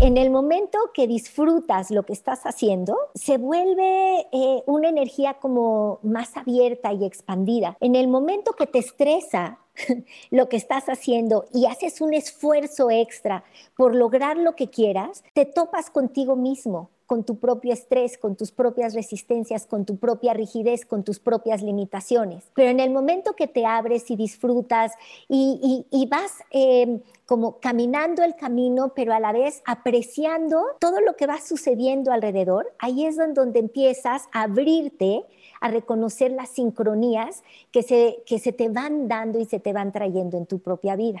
[0.00, 6.00] En el momento que disfrutas lo que estás haciendo, se vuelve eh, una energía como
[6.02, 7.76] más abierta y expandida.
[7.80, 9.58] En el momento que te estresa,
[10.30, 13.44] lo que estás haciendo y haces un esfuerzo extra
[13.76, 18.52] por lograr lo que quieras, te topas contigo mismo con tu propio estrés, con tus
[18.52, 22.50] propias resistencias, con tu propia rigidez, con tus propias limitaciones.
[22.54, 24.92] Pero en el momento que te abres y disfrutas
[25.28, 31.26] y, vas eh, como caminando el camino, pero a la vez apreciando todo lo que
[31.26, 35.26] va sucediendo alrededor, ahí es donde empiezas a abrirte
[35.60, 37.42] a reconocer las sincronías
[37.72, 40.96] que se, que se te van dando y se te van trayendo en tu propia
[40.96, 41.20] vida.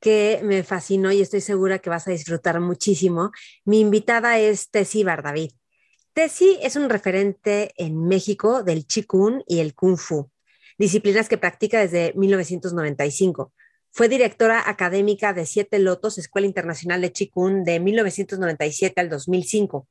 [0.00, 3.32] que me fascinó y estoy segura que vas a disfrutar muchísimo.
[3.64, 5.50] Mi invitada es Tessie Bardavid.
[6.12, 10.30] Tessie es un referente en México del Qigong y el Kung Fu,
[10.76, 13.52] disciplinas que practica desde 1995.
[13.90, 19.88] Fue directora académica de Siete Lotos, Escuela Internacional de Qigong, de 1997 al 2005.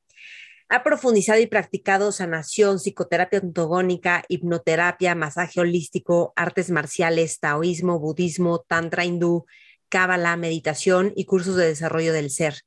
[0.70, 9.06] Ha profundizado y practicado sanación, psicoterapia ontogónica, hipnoterapia, masaje holístico, artes marciales, taoísmo, budismo, tantra
[9.06, 9.46] hindú,
[9.88, 12.62] cábala, meditación y cursos de desarrollo del ser.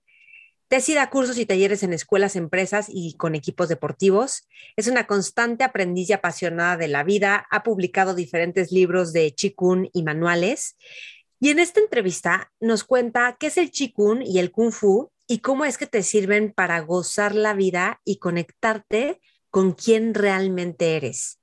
[0.71, 4.47] Tesi da cursos y talleres en escuelas, empresas y con equipos deportivos.
[4.77, 7.45] Es una constante aprendiz y apasionada de la vida.
[7.51, 10.77] Ha publicado diferentes libros de Qigong y manuales.
[11.41, 15.39] Y en esta entrevista nos cuenta qué es el Qigong y el Kung Fu y
[15.39, 19.19] cómo es que te sirven para gozar la vida y conectarte
[19.49, 21.41] con quien realmente eres.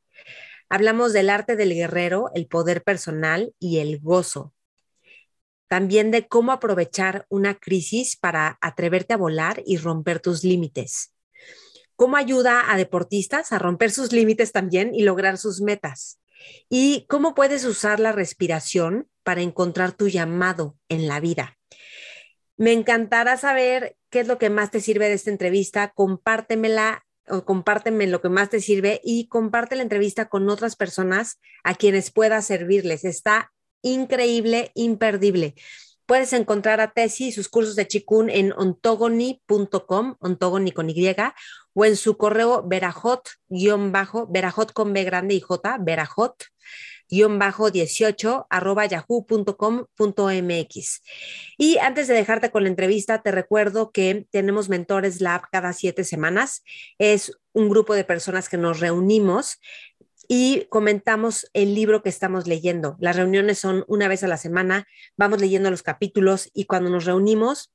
[0.71, 4.55] Hablamos del arte del guerrero, el poder personal y el gozo
[5.69, 11.15] también de cómo aprovechar una crisis para atreverte a volar y romper tus límites.
[11.95, 16.21] Cómo ayuda a deportistas a romper sus límites también y lograr sus metas.
[16.69, 21.59] Y cómo puedes usar la respiración para encontrar tu llamado en la vida.
[22.57, 25.93] Me encantará saber qué es lo que más te sirve de esta entrevista.
[25.95, 31.39] Compártemela o compárteme lo que más te sirve y comparte la entrevista con otras personas
[31.63, 33.05] a quienes pueda servirles.
[33.05, 33.53] Está
[33.83, 35.55] increíble, imperdible.
[36.07, 41.15] Puedes encontrar a Tesi y sus cursos de Chikun en ontogony.com, ontogony con Y,
[41.75, 43.29] o en su correo verajot,
[43.91, 46.45] bajo, verajot con B grande y J, verajot,
[47.11, 49.53] guion bajo 18 arroba yahoo.com.mx.
[51.57, 56.05] Y antes de dejarte con la entrevista, te recuerdo que tenemos Mentores Lab cada siete
[56.05, 56.63] semanas.
[56.99, 59.59] Es un grupo de personas que nos reunimos
[60.29, 62.97] y comentamos el libro que estamos leyendo.
[63.01, 67.07] Las reuniones son una vez a la semana, vamos leyendo los capítulos y cuando nos
[67.07, 67.73] reunimos,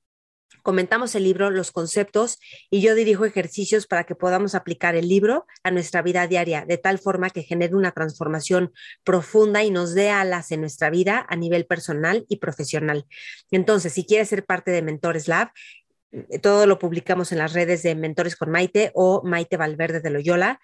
[0.62, 5.48] comentamos el libro, los conceptos y yo dirijo ejercicios para que podamos aplicar el libro
[5.64, 8.72] a nuestra vida diaria, de tal forma que genere una transformación
[9.04, 13.08] profunda y nos dé alas en nuestra vida a nivel personal y profesional.
[13.50, 15.52] Entonces, si quieres ser parte de Mentores Lab,
[16.44, 20.62] todo lo publicamos en las redes de Mentores con Maite o Maite Valverde de Loyola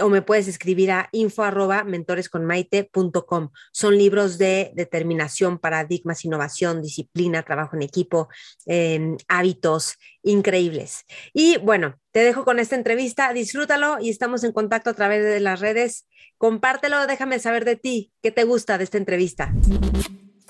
[0.00, 3.50] o me puedes escribir a info arroba mentoresconmaite.com.
[3.72, 8.28] Son libros de determinación, paradigmas, innovación, disciplina, trabajo en equipo,
[8.66, 11.04] em, hábitos increíbles.
[11.32, 15.40] Y bueno, te dejo con esta entrevista, disfrútalo y estamos en contacto a través de
[15.40, 16.06] las redes.
[16.38, 19.52] Compártelo, déjame saber de ti, qué te gusta de esta entrevista.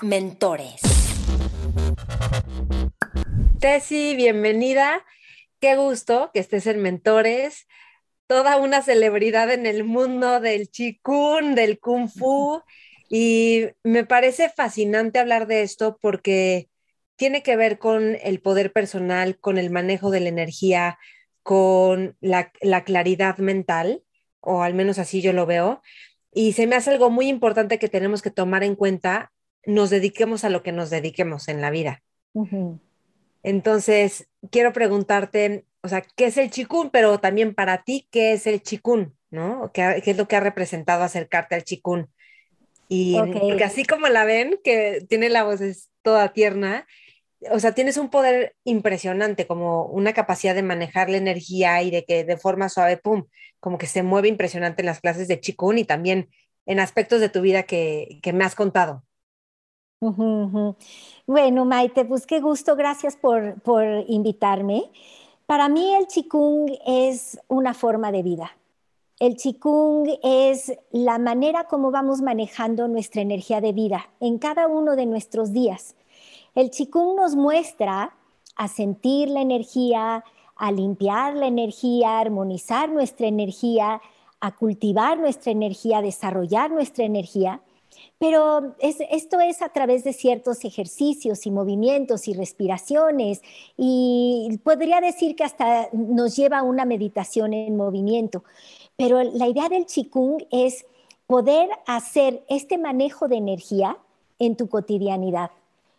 [0.01, 0.81] Mentores.
[3.59, 5.05] Tessy, bienvenida.
[5.59, 7.67] Qué gusto que estés en Mentores
[8.33, 12.63] toda una celebridad en el mundo del chikun, del kung fu,
[13.07, 16.67] y me parece fascinante hablar de esto porque
[17.15, 20.97] tiene que ver con el poder personal, con el manejo de la energía,
[21.43, 22.49] con la,
[22.83, 24.01] claridad mental,
[24.39, 25.83] o al menos así yo lo veo,
[26.33, 29.31] y se me hace algo muy importante que tenemos que tomar en cuenta,
[29.63, 32.01] nos dediquemos a lo que nos dediquemos en la vida.
[33.43, 36.89] Entonces, quiero preguntarte, o sea, ¿qué es el chikun?
[36.89, 39.15] Pero también para ti, ¿qué es el chikun?
[39.29, 39.71] ¿No?
[39.73, 42.09] ¿Qué, es lo que ha representado acercarte al chikun?
[42.87, 45.59] Y porque así como la ven, que tiene la voz
[46.01, 46.87] toda tierna,
[47.51, 52.05] o sea, tienes un poder impresionante, como una capacidad de manejar la energía y de
[52.05, 53.25] que de forma suave, pum,
[53.59, 56.29] como que se mueve impresionante en las clases de chikun y también
[56.65, 59.03] en aspectos de tu vida que, que me has contado.
[61.25, 64.91] Bueno, Maite, pues qué gusto, gracias por, por invitarme.
[65.45, 68.51] Para mí el Qigong es una forma de vida.
[69.19, 74.95] El Qigong es la manera como vamos manejando nuestra energía de vida en cada uno
[74.95, 75.95] de nuestros días.
[76.55, 78.15] El Qigong nos muestra
[78.55, 80.23] a sentir la energía,
[80.55, 84.01] a limpiar la energía, a armonizar nuestra energía,
[84.39, 87.61] a cultivar nuestra energía, a desarrollar nuestra energía.
[88.23, 93.41] Pero esto es a través de ciertos ejercicios y movimientos y respiraciones
[93.75, 98.45] y podría decir que hasta nos lleva a una meditación en movimiento.
[98.95, 100.85] Pero la idea del Qigong es
[101.27, 103.97] poder hacer este manejo de energía
[104.39, 105.51] en tu cotidianidad.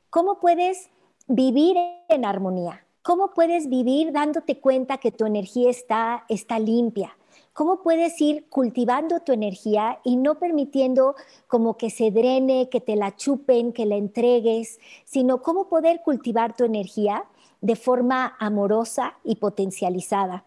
[0.08, 0.88] ¿Cómo puedes
[1.26, 1.76] vivir
[2.08, 2.86] en armonía?
[3.02, 7.18] ¿Cómo puedes vivir dándote cuenta que tu energía está, está limpia?
[7.54, 11.14] ¿Cómo puedes ir cultivando tu energía y no permitiendo
[11.46, 16.56] como que se drene, que te la chupen, que la entregues, sino cómo poder cultivar
[16.56, 17.26] tu energía
[17.60, 20.44] de forma amorosa y potencializada?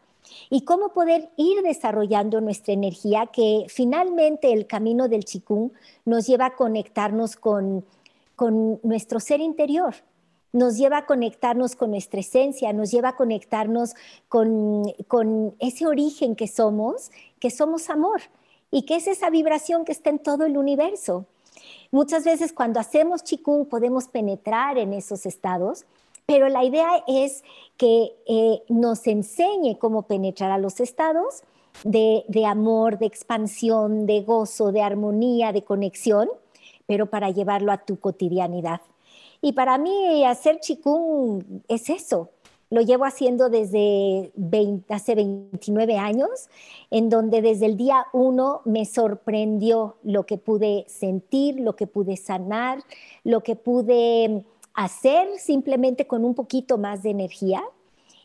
[0.50, 5.72] Y cómo poder ir desarrollando nuestra energía, que finalmente el camino del chikung
[6.04, 7.86] nos lleva a conectarnos con,
[8.36, 9.96] con nuestro ser interior,
[10.58, 13.94] nos lleva a conectarnos con nuestra esencia, nos lleva a conectarnos
[14.28, 14.94] con,
[15.60, 18.22] ese origen que somos, que somos amor
[18.72, 21.26] y que es esa vibración que está en todo el universo.
[21.92, 25.86] Muchas veces cuando hacemos chikung podemos penetrar en esos estados,
[26.26, 27.44] pero la idea es
[27.78, 31.44] que eh, nos enseñe cómo penetrar a los estados
[31.84, 36.30] de, de amor, de expansión, de gozo, de armonía, de conexión,
[36.88, 38.82] pero para llevarlo a tu cotidianidad.
[39.42, 42.32] Y para mí hacer chikung es eso.
[42.70, 44.34] Lo llevo haciendo desde
[44.90, 46.50] hace 29 años,
[46.92, 52.18] en donde desde el día uno me sorprendió lo que pude sentir, lo que pude
[52.18, 52.84] sanar,
[53.24, 54.44] lo que pude
[54.74, 57.64] hacer simplemente con un poquito más de energía.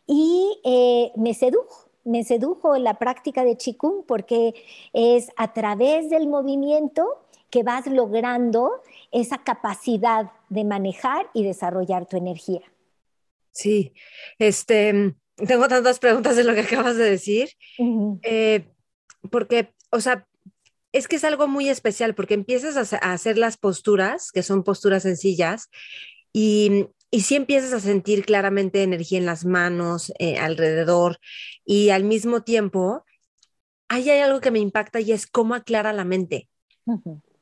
[0.08, 4.54] Y eh, me sedujo, me sedujo la práctica de Qigong porque
[4.92, 7.06] es a través del movimiento
[7.48, 8.72] que vas logrando
[9.12, 12.62] esa capacidad de manejar y desarrollar tu energía.
[13.52, 13.92] Sí,
[14.38, 17.50] este, tengo tantas preguntas de lo que acabas de decir,
[18.22, 18.64] eh,
[19.30, 20.26] porque, o sea,
[20.92, 25.02] es que es algo muy especial porque empiezas a, hacer las posturas, que son posturas
[25.02, 25.68] sencillas,
[26.32, 31.18] y, y sí empiezas a sentir claramente energía en las manos, eh, alrededor,
[31.64, 33.04] y al mismo tiempo,
[33.88, 36.48] ahí hay algo que me impacta y es cómo aclara la mente.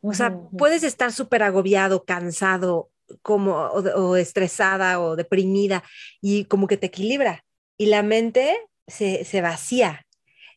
[0.02, 2.90] O sea, puedes estar súper agobiado, cansado,
[3.22, 5.82] como, o, estresada o deprimida
[6.20, 7.44] y como que te equilibra
[7.76, 8.56] y la mente
[8.86, 10.06] se, se vacía.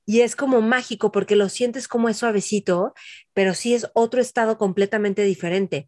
[0.06, 2.94] Y es como mágico porque lo sientes como es suavecito,
[3.34, 5.88] pero sí es otro estado completamente diferente.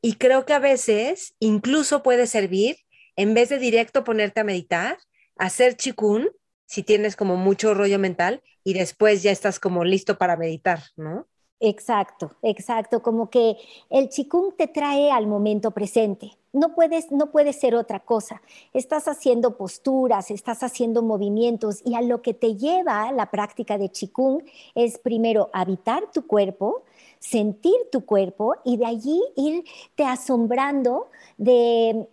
[0.00, 2.76] Y creo que a veces incluso puede servir,
[3.14, 4.98] en vez de directo ponerte a meditar,
[5.36, 6.30] hacer chikun,
[6.66, 11.28] si tienes como mucho rollo mental, y después ya estás como listo para meditar, ¿no?
[11.64, 13.56] Exacto, exacto, como que
[13.88, 16.32] el chikung te trae al momento presente.
[16.52, 18.42] No puedes, no puede ser otra cosa.
[18.74, 23.90] Estás haciendo posturas, estás haciendo movimientos y a lo que te lleva la práctica de
[23.90, 24.42] chikung
[24.74, 26.82] es primero habitar tu cuerpo,
[27.20, 32.08] sentir tu cuerpo y de allí irte asombrando de,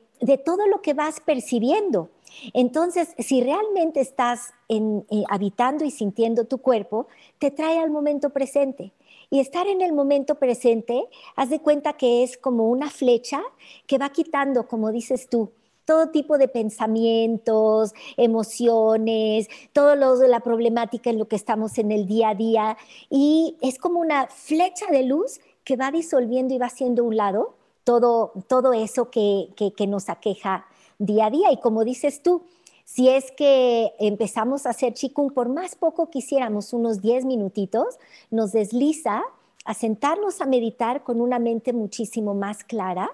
[0.45, 2.09] todo lo que vas percibiendo.
[2.53, 7.07] Entonces, si realmente estás en, eh, habitando y sintiendo tu cuerpo,
[7.39, 8.93] te trae al momento presente.
[9.29, 13.41] Y estar en el momento presente, haz de cuenta que es como una flecha
[13.85, 15.51] que va quitando, como dices tú,
[15.85, 21.91] todo tipo de pensamientos, emociones, todo lo de la problemática en lo que estamos en
[21.91, 22.77] el día a día.
[23.09, 27.55] Y es como una flecha de luz que va disolviendo y va haciendo un lado
[27.83, 30.67] todo, todo eso que, que, que nos aqueja
[30.99, 31.51] día a día.
[31.51, 32.43] Y como dices tú,
[32.91, 37.99] si es que empezamos a hacer chikung, por más poco que hiciéramos, unos 10 minutitos,
[38.31, 39.21] nos desliza
[39.63, 43.11] a sentarnos a meditar con una mente muchísimo más clara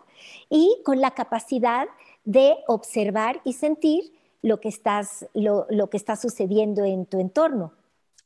[0.50, 1.90] y con la capacidad
[2.24, 7.74] de observar y sentir lo que, estás, lo, que está sucediendo en tu entorno.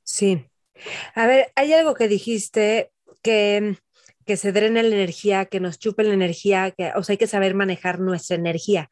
[0.03, 0.45] Sí.
[1.15, 2.91] A ver, hay algo que dijiste
[3.23, 3.75] que,
[4.23, 7.25] que se drene la energía, que nos chupe la energía, que, o sea, hay que
[7.25, 8.91] saber manejar nuestra energía.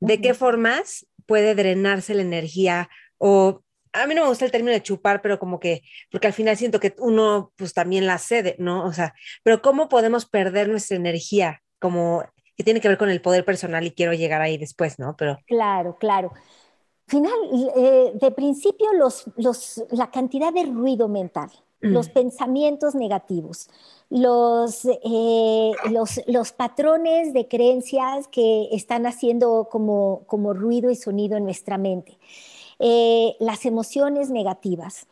[0.00, 4.72] ¿De qué formas puede drenarse la energía o a mí no me gusta el término
[4.72, 8.56] de chupar, pero como que, porque al final siento que uno pues también la cede,
[8.58, 8.84] ¿no?
[8.84, 11.62] O sea, pero ¿cómo podemos perder nuestra energía?
[11.78, 12.24] Como
[12.56, 15.16] que tiene que ver con el poder personal y quiero llegar ahí después, ¿no?
[15.16, 15.38] Pero...
[15.46, 16.32] Claro, claro.
[17.06, 17.32] Final,
[17.76, 21.50] eh, de principio, los, los, la cantidad de ruido mental.
[21.80, 23.68] Los pensamientos negativos,
[24.10, 31.36] los, eh, los, los, patrones de creencias que están haciendo como, como ruido y sonido
[31.36, 32.18] en nuestra mente,
[32.80, 35.06] eh, las emociones negativas,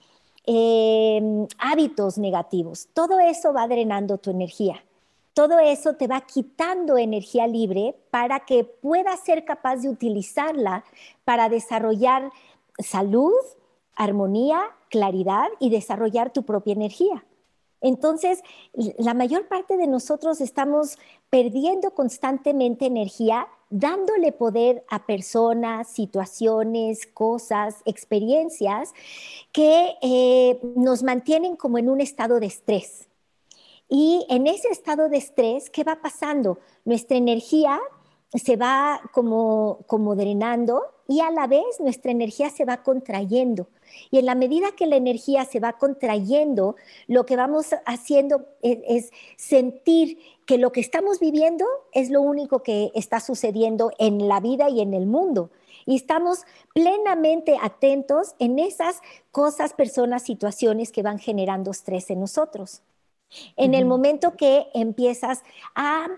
[0.46, 4.82] eh, hábitos negativos, todo eso va drenando tu energía.
[5.34, 10.82] Todo eso te va quitando energía libre para que puedas ser capaz de utilizarla
[11.26, 12.30] para desarrollar
[12.78, 13.34] salud,
[13.94, 17.24] armonía, claridad y desarrollar tu propia energía.
[17.80, 18.42] Entonces,
[18.98, 20.98] la mayor parte de nosotros estamos
[21.30, 28.92] perdiendo constantemente energía, dándole poder a personas, situaciones, cosas, experiencias
[29.52, 33.08] que eh, nos mantienen como en un estado de estrés.
[33.88, 36.58] Y en ese estado de estrés, ¿qué va pasando?
[36.84, 37.78] Nuestra energía
[38.34, 43.68] se va como, como drenando y a la vez nuestra energía se va contrayendo.
[44.10, 49.12] Y en la medida que la energía se va contrayendo, lo que vamos haciendo es,
[49.36, 54.68] sentir que lo que estamos viviendo es lo único que está sucediendo en la vida
[54.68, 55.50] y en el mundo.
[55.86, 62.82] Y estamos plenamente atentos en esas cosas, personas, situaciones que van generando estrés en nosotros.
[63.56, 65.42] En el momento que empiezas
[65.74, 66.08] a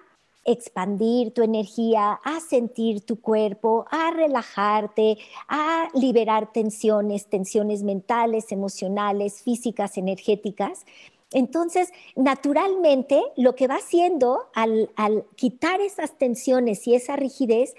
[0.49, 9.43] expandir tu energía, a sentir tu cuerpo, a relajarte, a liberar tensiones, tensiones mentales, emocionales,
[9.43, 10.87] físicas, energéticas.
[11.33, 14.91] Entonces, naturalmente, lo que va haciendo al,
[15.37, 17.75] quitar esas tensiones y esa rigidez,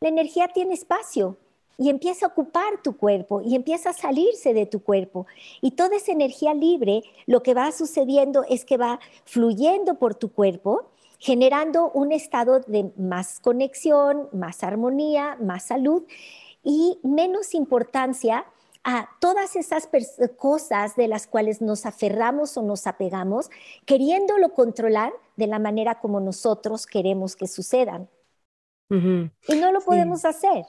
[0.00, 1.38] la energía tiene espacio
[1.78, 5.26] y empieza a ocupar tu cuerpo y empieza a salirse de tu cuerpo.
[5.62, 10.30] Y toda esa energía libre, lo que va sucediendo es que va fluyendo por tu
[10.30, 16.02] cuerpo generando un estado de más conexión, más armonía, más salud
[16.64, 18.46] y menos importancia
[18.82, 19.88] a todas esas
[20.38, 23.50] cosas de las cuales nos aferramos o nos apegamos,
[23.84, 28.08] queriéndolo controlar de la manera como nosotros queremos que sucedan.
[28.88, 30.64] Y no lo podemos hacer.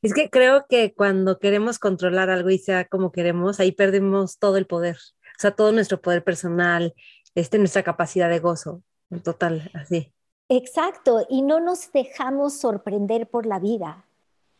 [0.00, 4.56] Es que creo que cuando queremos controlar algo y sea como queremos, ahí perdemos todo
[4.56, 6.94] el poder, o sea, todo nuestro poder personal,
[7.34, 8.82] este, nuestra capacidad de gozo.
[9.22, 10.12] Total, así.
[10.48, 14.04] Exacto, y no nos dejamos sorprender por la vida.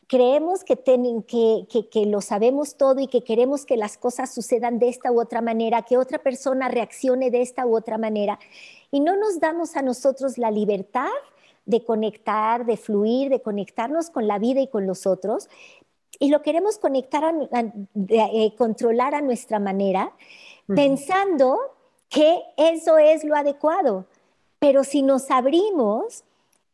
[0.09, 4.89] Creemos que, que, que, lo sabemos todo y que queremos que las cosas sucedan de
[4.89, 8.39] esta u otra manera, que otra persona reaccione de esta u otra manera.
[8.93, 11.11] Y no nos damos a nosotros la libertad
[11.67, 15.49] de conectar, de fluir, de conectarnos con la vida y con los otros.
[16.19, 17.65] Y lo queremos conectar, a,
[18.09, 20.13] eh, controlar a nuestra manera,
[20.67, 21.59] pensando
[22.09, 24.07] que eso es lo adecuado.
[24.59, 26.25] Pero si nos abrimos,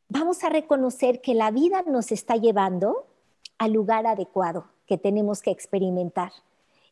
[0.08, 3.06] vamos a reconocer que la vida nos está llevando
[3.58, 6.32] al lugar adecuado que tenemos que experimentar.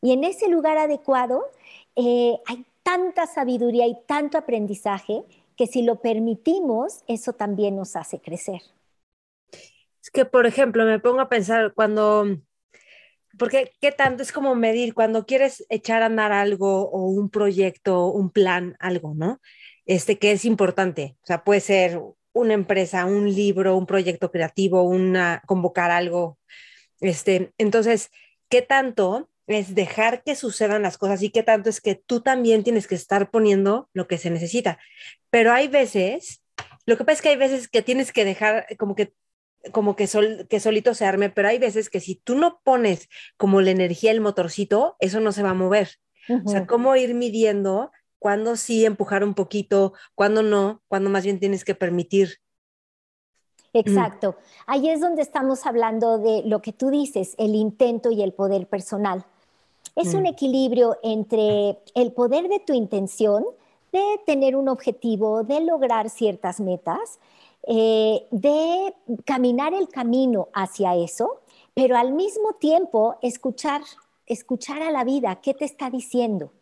[0.00, 1.44] Y en ese lugar adecuado
[1.96, 5.24] eh, hay tanta sabiduría y tanto aprendizaje
[5.56, 8.62] que si lo permitimos, eso también nos hace crecer.
[10.02, 12.24] Es que, por ejemplo, me pongo a pensar cuando,
[13.38, 18.06] porque qué tanto es como medir cuando quieres echar a andar algo o un proyecto,
[18.06, 19.40] un plan, algo, ¿no?
[19.90, 21.16] Este, que es importante.
[21.24, 22.00] O sea, puede ser
[22.32, 26.38] una empresa, un libro, un proyecto creativo, una, convocar algo.
[27.00, 28.12] Este, entonces,
[28.48, 32.62] ¿qué tanto es dejar que sucedan las cosas y qué tanto es que tú también
[32.62, 34.78] tienes que estar poniendo lo que se necesita?
[35.28, 36.40] Pero hay veces,
[36.86, 39.12] lo que pasa es que hay veces que tienes que dejar como que
[39.72, 43.08] como que, sol, que solito se arme, pero hay veces que si tú no pones
[43.36, 45.98] como la energía, el motorcito, eso no se va a mover.
[46.46, 47.90] O sea, cómo ir midiendo
[48.20, 52.36] cuándo sí empujar un poquito, cuándo no, cuándo más bien tienes que permitir.
[53.72, 54.36] Exacto.
[54.66, 58.68] Ahí es donde estamos hablando de lo que tú dices, el intento y el poder
[58.68, 59.24] personal.
[59.96, 60.26] Es un mm.
[60.26, 63.44] equilibrio entre el poder de tu intención,
[63.92, 67.18] de tener un objetivo, de lograr ciertas metas,
[67.66, 71.40] eh, de caminar el camino hacia eso,
[71.74, 73.82] pero al mismo tiempo escuchar,
[74.26, 76.52] escuchar a la vida, ¿qué te está diciendo?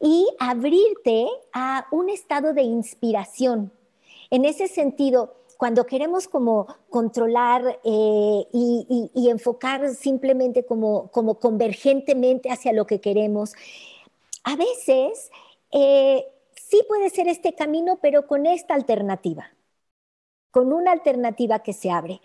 [0.00, 3.72] Y abrirte a un estado de inspiración.
[4.30, 12.86] En ese sentido, cuando queremos como controlar eh, y, enfocar simplemente como, convergentemente hacia lo
[12.86, 13.52] que queremos,
[14.42, 15.30] a veces
[15.70, 16.26] eh,
[16.56, 19.52] sí puede ser este camino, pero con esta alternativa,
[20.50, 22.20] con una alternativa que se abre.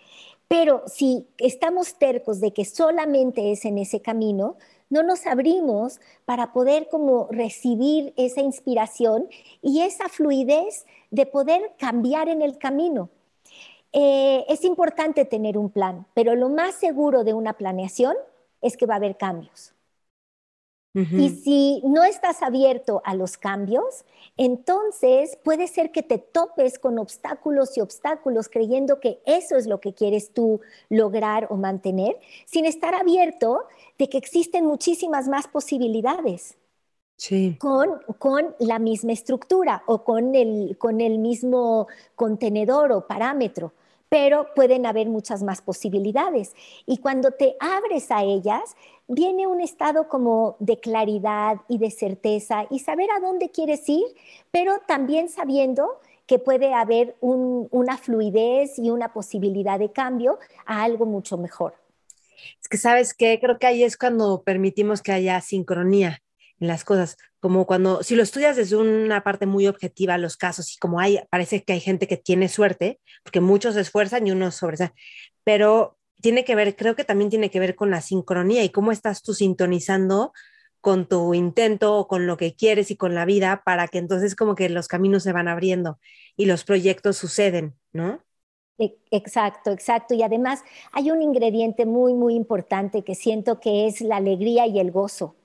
[0.48, 4.56] Pero si estamos tercos de que solamente es en ese camino,
[4.90, 9.28] no nos abrimos para poder como recibir esa inspiración
[9.62, 13.10] y esa fluidez de poder cambiar en el camino.
[13.92, 18.14] Eh, es importante tener un plan, pero lo más seguro de una planeación
[18.60, 19.72] es que va a haber cambios.
[20.94, 24.04] Y si no estás abierto a los cambios,
[24.36, 29.80] entonces puede ser que te topes con obstáculos y obstáculos creyendo que eso es lo
[29.80, 33.66] que quieres tú lograr o mantener, sin estar abierto
[33.98, 36.56] de que existen muchísimas más posibilidades.
[37.58, 43.72] Con, con, la misma estructura o con el, con el mismo contenedor o parámetro
[44.08, 46.54] pero pueden haber muchas más posibilidades.
[46.86, 52.66] Y cuando te abres a ellas, viene un estado como de claridad y de certeza
[52.70, 54.06] y saber a dónde quieres ir,
[54.50, 61.06] pero también sabiendo que puede haber una fluidez y una posibilidad de cambio a algo
[61.06, 61.74] mucho mejor.
[62.60, 66.22] Es que sabes que creo que ahí es cuando permitimos que haya sincronía
[66.60, 70.74] en las cosas, como cuando, si lo estudias desde una parte muy objetiva, los casos,
[70.74, 74.32] y como hay, parece que hay gente que tiene suerte, porque muchos se esfuerzan y
[74.32, 74.92] unos sobresalen,
[75.44, 78.90] pero tiene que ver, creo que también tiene que ver con la sincronía y cómo
[78.90, 80.32] estás tú sintonizando
[80.80, 84.34] con tu intento o con lo que quieres y con la vida para que entonces
[84.34, 85.98] como que los caminos se van abriendo
[86.36, 88.22] y los proyectos suceden, ¿no?
[88.78, 90.14] E, exacto, exacto.
[90.14, 94.78] Y además hay un ingrediente muy, muy importante que siento que es la alegría y
[94.78, 95.37] el gozo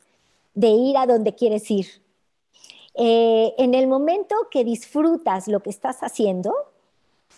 [0.54, 1.88] de ir a donde quieres ir.
[2.96, 6.54] Eh, en el momento que disfrutas lo que estás haciendo,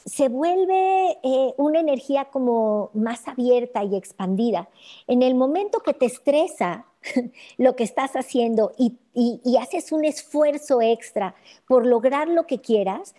[0.05, 4.69] se vuelve eh, una energía como más abierta y expandida.
[5.07, 6.85] En el momento que te estresa
[7.57, 11.35] lo que estás haciendo y, y, haces un esfuerzo extra
[11.67, 13.15] por lograr lo que quieras,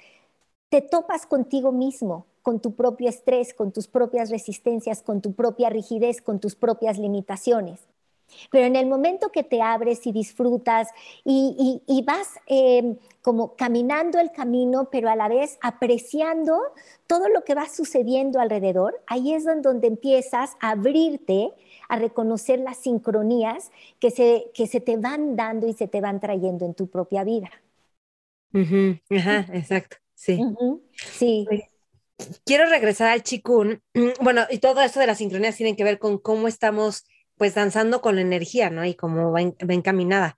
[0.68, 5.70] te topas contigo mismo, con tu propio estrés, con tus propias resistencias, con tu propia
[5.70, 7.80] rigidez, con tus propias limitaciones.
[8.50, 10.88] Pero en el momento que te abres y disfrutas
[11.24, 16.60] y, vas eh, como caminando el camino, pero a la vez apreciando
[17.06, 21.52] todo lo que va sucediendo alrededor, ahí es donde empiezas a abrirte
[21.88, 26.20] a reconocer las sincronías que se, que se te van dando y se te van
[26.20, 27.50] trayendo en tu propia vida.
[28.52, 30.40] Ajá, exacto, sí.
[30.94, 31.46] Sí.
[32.44, 33.82] Quiero regresar al chikun.
[34.20, 37.04] Bueno, y todo esto de las sincronías tiene que ver con cómo estamos
[37.36, 38.84] pues danzando con la energía, ¿no?
[38.84, 40.36] Y como va, encaminada.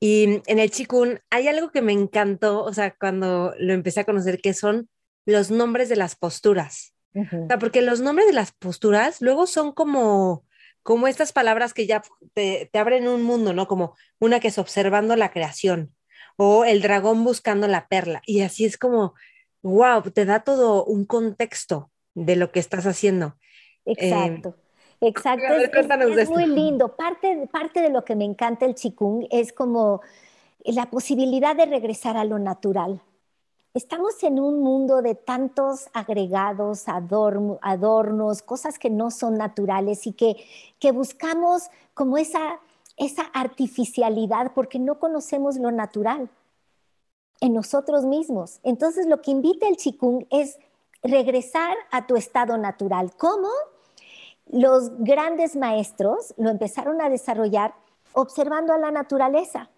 [0.00, 4.04] Y en el chikun hay algo que me encantó, o sea, cuando lo empecé a
[4.04, 4.88] conocer, que son
[5.26, 6.94] los nombres de las posturas.
[7.14, 10.44] O sea, porque los nombres de las posturas luego son como,
[10.84, 13.66] como estas palabras que ya te, te, abren un mundo, ¿no?
[13.66, 15.92] Como una que es observando la creación
[16.36, 18.22] o el dragón buscando la perla.
[18.24, 19.14] Y así es como,
[19.62, 23.36] wow, te da todo un contexto de lo que estás haciendo.
[23.84, 24.56] Exacto.
[25.00, 26.88] Exacto, es, muy lindo.
[26.96, 30.00] Parte, parte de lo que me encanta el chikung es como
[30.64, 33.00] la posibilidad de regresar a lo natural.
[33.74, 40.36] Estamos en un mundo de tantos agregados, adornos, cosas que no son naturales y que,
[40.80, 42.58] que buscamos como esa,
[42.96, 46.28] esa artificialidad porque no conocemos lo natural
[47.40, 48.58] en nosotros mismos.
[48.64, 50.58] Entonces lo que invita el chikung es
[51.02, 53.12] regresar a tu estado natural.
[53.16, 53.48] ¿Cómo?
[54.50, 57.74] Los grandes maestros lo empezaron a desarrollar
[58.12, 59.70] observando a la naturaleza,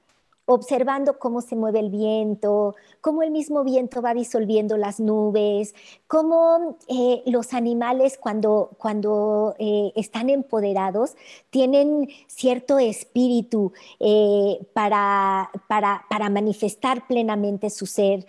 [0.47, 5.75] observando cómo se mueve el viento, cómo el mismo viento va disolviendo las nubes,
[6.09, 11.17] cómo eh, los animales cuando, cuando eh, están empoderados
[11.51, 18.27] tienen cierto espíritu eh, para, para, para, manifestar plenamente su ser,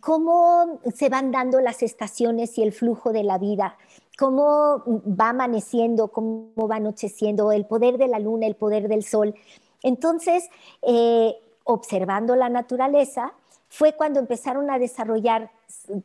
[0.00, 3.76] cómo se van dando las estaciones y el flujo de la vida
[4.20, 9.34] cómo va amaneciendo, cómo va anocheciendo, el poder de la luna, el poder del sol.
[9.82, 10.50] Entonces,
[10.82, 13.32] eh, observando la naturaleza,
[13.70, 15.50] fue cuando empezaron a desarrollar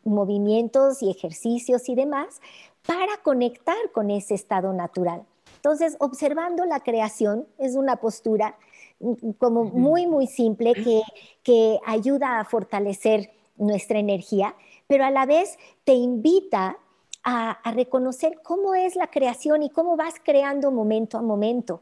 [0.06, 2.39] movimientos y ejercicios y demás
[2.88, 5.25] para conectar con ese estado natural.
[5.58, 8.56] Entonces, observando la creación es una postura
[9.01, 11.01] mm, como muy, muy simple que,
[11.43, 14.56] que ayuda a fortalecer nuestra energía,
[14.88, 16.78] pero a la vez te invita
[17.25, 21.81] a, reconocer cómo es la creación y cómo vas creando momento a momento.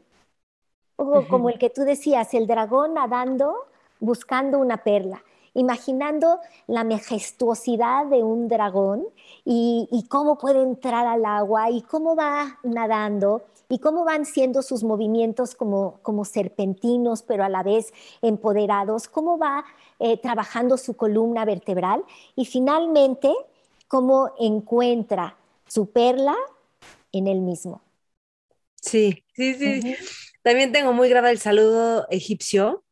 [0.96, 3.54] O como el que tú decías, el dragón nadando
[4.00, 9.06] buscando una perla, imaginando la majestuosidad de un dragón
[9.44, 14.62] y, y, cómo puede entrar al agua y cómo va nadando y cómo van siendo
[14.62, 19.64] sus movimientos como, como serpentinos, pero a la vez empoderados, cómo va
[19.98, 22.04] eh, trabajando su columna vertebral
[22.36, 23.34] y finalmente
[23.94, 25.36] cómo encuentra
[25.68, 26.34] su perla
[27.12, 27.80] en él mismo.
[28.74, 29.94] Sí, sí, sí.
[30.42, 32.84] También tengo muy grabado el saludo egipcio.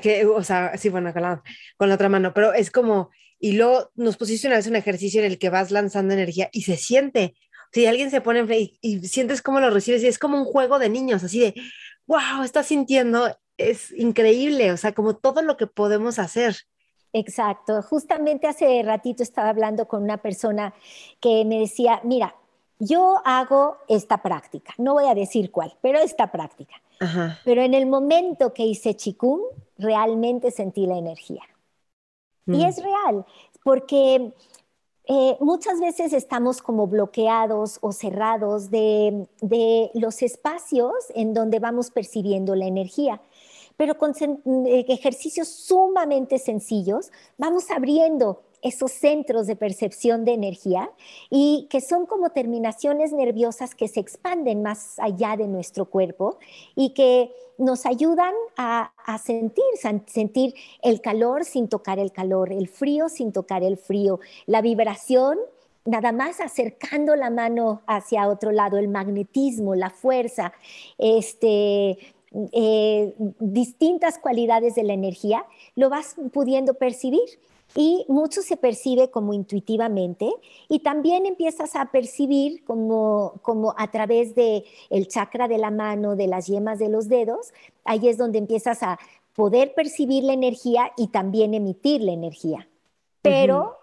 [0.00, 1.42] que, o sea, sí, bueno, con la,
[1.76, 3.10] con la, otra mano, pero es como,
[3.40, 7.34] y luego nos posicionas un ejercicio en el que vas lanzando energía y se siente.
[7.72, 10.78] Si alguien se pone y, y sientes cómo lo recibes, y es como un juego
[10.78, 11.54] de niños, así de
[12.06, 16.54] wow, estás sintiendo, es increíble, o sea, como todo lo que podemos hacer.
[17.12, 17.82] Exacto.
[17.82, 20.74] Justamente hace ratito estaba hablando con una persona
[21.20, 22.34] que me decía, mira,
[22.78, 26.74] yo hago esta práctica, no voy a decir cuál, pero esta práctica.
[27.44, 29.40] Pero en el momento que hice chikung,
[29.78, 31.42] realmente sentí la energía.
[32.46, 32.64] Y mm.
[32.66, 33.24] es real,
[33.64, 34.34] porque
[35.04, 41.90] eh, muchas veces estamos como bloqueados o cerrados de, de, los espacios en donde vamos
[41.90, 43.20] percibiendo la energía
[43.80, 44.12] pero con
[44.66, 50.90] eh, ejercicios sumamente sencillos vamos abriendo esos centros de percepción de energía
[51.30, 56.36] y que son como terminaciones nerviosas que se expanden más allá de nuestro cuerpo
[56.76, 58.92] y que nos ayudan a,
[59.24, 59.64] sentir,
[60.04, 65.38] sentir el calor sin tocar el calor, el frío sin tocar el frío, la vibración
[65.86, 70.52] nada más acercando la mano hacia otro lado, el magnetismo, la fuerza,
[70.98, 71.98] este,
[72.52, 77.20] eh, distintas cualidades de la energía, lo vas pudiendo percibir.
[77.76, 80.28] Y mucho se percibe como intuitivamente
[80.68, 86.16] y también empiezas a percibir como, como a través del el chakra de la mano,
[86.16, 87.52] de las yemas de los dedos,
[87.84, 88.98] ahí es donde empiezas a
[89.36, 92.68] poder percibir la energía y también emitir la energía.
[93.22, 93.76] Pero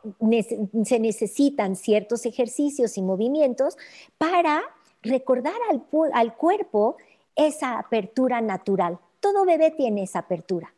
[0.83, 3.77] se necesitan ciertos ejercicios y movimientos
[4.17, 4.63] para
[5.01, 5.83] recordar al,
[6.13, 6.97] al cuerpo
[7.37, 8.99] esa apertura natural.
[9.19, 10.73] Todo bebé tiene esa apertura.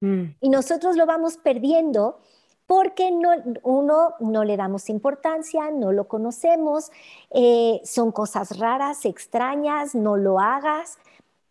[0.00, 0.24] Mm.
[0.40, 2.20] Y nosotros lo vamos perdiendo
[2.66, 3.30] porque no,
[3.64, 6.92] uno no le damos importancia, no lo conocemos,
[7.30, 10.98] eh, son cosas raras, extrañas, no lo hagas.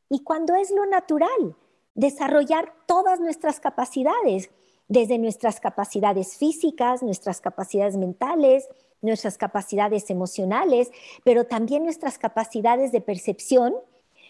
[0.09, 1.55] Y cuando es lo natural,
[1.93, 4.49] desarrollar todas nuestras capacidades,
[4.87, 8.69] desde nuestras capacidades físicas, nuestras capacidades mentales,
[9.01, 10.89] nuestras capacidades emocionales,
[11.23, 13.75] pero también nuestras capacidades de percepción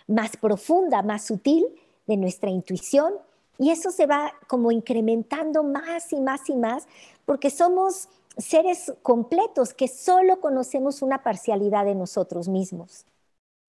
[0.09, 1.65] más profunda, más sutil
[2.07, 3.13] de nuestra intuición.
[3.57, 6.87] Y eso se va como incrementando más y más y más,
[7.25, 13.05] porque somos seres completos que solo conocemos una parcialidad de nosotros mismos.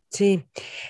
[0.08, 0.44] Sí,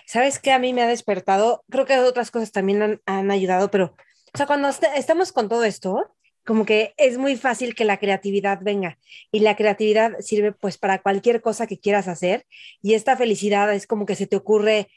[0.06, 3.94] sabes que a mí me ha despertado, creo que otras cosas también han, ayudado, pero,
[4.34, 6.10] o sea, cuando estamos con todo esto,
[6.46, 8.98] como que es muy fácil que la creatividad venga
[9.30, 12.46] y la creatividad sirve pues para cualquier cosa que quieras hacer
[12.80, 14.88] y esta felicidad es como que se te ocurre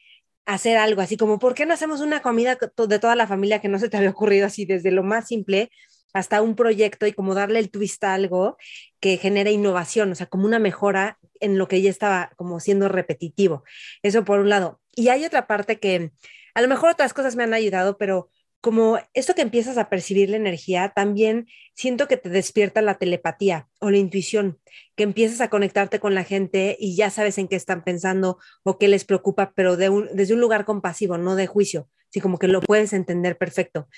[0.45, 3.69] hacer algo así como, ¿por qué no hacemos una comida de toda la familia que
[3.69, 5.69] no se te había ocurrido así desde lo más simple
[6.13, 8.58] hasta un proyecto y como darle el twist a algo
[8.99, 12.88] que genere innovación, o sea, como una mejora en lo que ya estaba como siendo
[12.88, 13.63] repetitivo.
[14.03, 14.79] Eso por un lado.
[14.95, 16.12] Y hay otra parte que
[16.53, 18.29] a lo mejor otras cosas me han ayudado, pero
[18.63, 23.67] como esto que empiezas a percibir la energía, también siento que te despierta la telepatía
[23.82, 24.58] o la intuición,
[24.95, 28.78] que empiezas a conectarte con la gente y ya sabes en qué están pensando o
[28.78, 32.62] qué les preocupa, pero desde un lugar compasivo, no de juicio, así como que lo
[32.62, 33.89] puedes entender perfecto.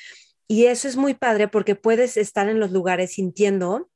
[0.47, 3.91] Y eso es muy padre porque puedes estar en los lugares sintiendo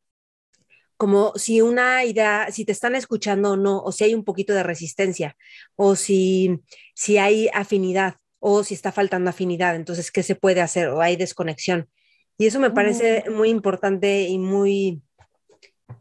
[0.98, 4.54] como si una idea, si te están escuchando o no, o si hay un poquito
[4.54, 5.36] de resistencia,
[5.76, 6.60] o si,
[6.94, 10.90] si hay afinidad o si está faltando afinidad, entonces, ¿qué se puede hacer?
[10.90, 11.90] O hay desconexión.
[12.38, 15.02] Y eso me parece muy importante y muy,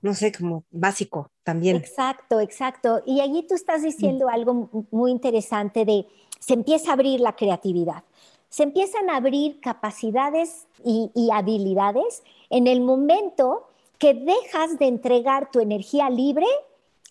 [0.03, 1.77] no sé, como básico también.
[1.77, 3.03] Exacto, exacto.
[3.05, 4.31] Y allí tú estás diciendo mm.
[4.31, 6.07] algo muy interesante de,
[6.38, 8.05] se empieza a abrir la creatividad.
[8.51, 15.51] Se empiezan a abrir capacidades y, y habilidades en el momento que dejas de entregar
[15.51, 16.46] tu energía libre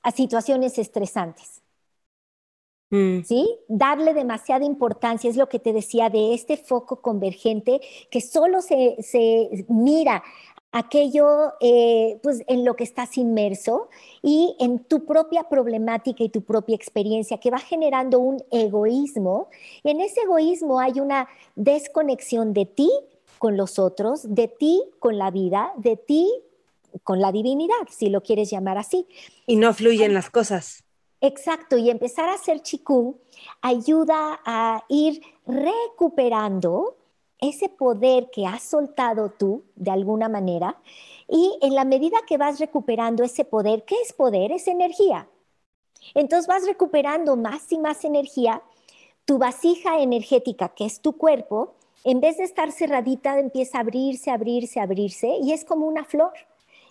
[0.04, 1.62] a situaciones estresantes.
[2.90, 3.24] Mm.
[3.24, 3.60] ¿Sí?
[3.68, 8.98] Darle demasiada importancia es lo que te decía de este foco convergente que solo se,
[9.68, 10.24] mira
[10.72, 13.90] aquello eh, pues en lo que estás inmerso
[14.22, 19.50] y en tu propia problemática y tu propia experiencia que va generando un egoísmo.
[19.84, 22.92] Y en ese egoísmo hay una desconexión de ti
[23.38, 26.30] con los otros, de ti con la vida, de ti
[27.04, 29.08] con la divinidad, si lo quieres llamar así.
[29.46, 30.84] Y no fluyen las cosas.
[31.22, 33.16] Exacto, y empezar a hacer chikung
[33.62, 36.96] ayuda a ir recuperando
[37.40, 40.80] ese poder que has soltado tú de alguna manera
[41.28, 44.52] y en la medida que vas recuperando ese poder, ¿qué es poder?
[44.52, 45.28] Es energía.
[46.14, 48.62] Entonces vas recuperando más y más energía,
[49.26, 54.32] tu vasija energética, que es tu cuerpo, en vez de estar cerradita, empieza a abrirse,
[54.32, 56.34] abrirse, abrirse y es como una flor.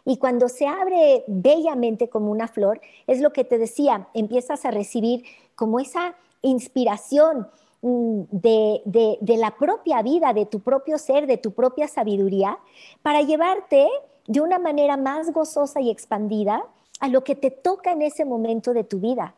[0.09, 4.71] Y cuando se abre bellamente como una flor, es lo que te decía, empiezas a
[4.71, 5.25] recibir
[5.57, 7.49] como esa inspiración
[7.83, 12.57] mm, de, la propia vida, de tu propio ser, de tu propia sabiduría,
[13.03, 13.89] para llevarte
[14.29, 16.65] de una manera más gozosa y expandida
[17.01, 19.35] a lo que te toca en ese momento de tu vida.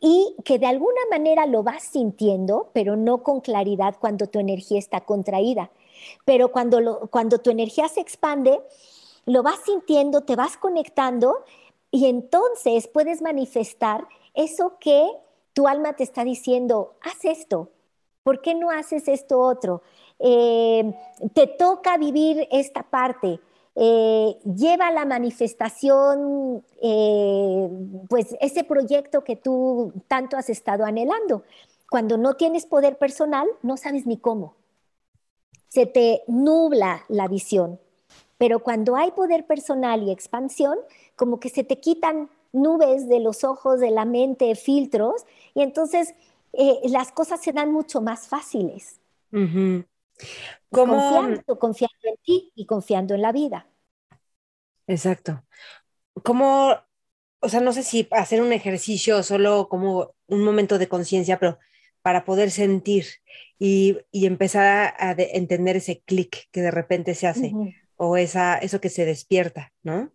[0.00, 4.78] y que de alguna manera lo vas sintiendo, pero no con claridad cuando tu energía
[4.78, 5.70] está contraída.
[6.24, 8.60] Pero cuando, cuando tu energía se expande,
[9.28, 11.44] lo vas sintiendo, te vas conectando
[11.90, 15.06] y entonces puedes manifestar eso que
[15.52, 17.70] tu alma te está diciendo, haz esto,
[18.22, 19.82] ¿por qué no haces esto otro?
[20.18, 20.94] Eh,
[21.34, 23.38] te toca vivir esta parte,
[23.74, 27.68] eh, lleva la manifestación, eh,
[28.08, 31.42] pues ese proyecto que tú tanto has estado anhelando.
[31.90, 34.54] Cuando no tienes poder personal, no sabes ni cómo.
[35.68, 37.78] Se te nubla la visión.
[38.38, 40.78] Pero cuando hay poder personal y expansión,
[41.16, 46.14] como que se te quitan nubes de los ojos, de la mente, filtros, y entonces
[46.52, 49.00] eh, las cosas se dan mucho más fáciles.
[50.70, 53.66] Confiando, confiando en ti y confiando en la vida.
[54.86, 55.42] Exacto.
[56.22, 56.74] ¿Cómo,
[57.40, 61.58] o sea, no sé si hacer un ejercicio solo como un momento de conciencia, pero
[62.02, 63.06] para poder sentir
[63.58, 67.52] y, empezar a, entender ese clic que de repente se hace
[67.98, 70.10] o esa, eso que se despierta, ¿no?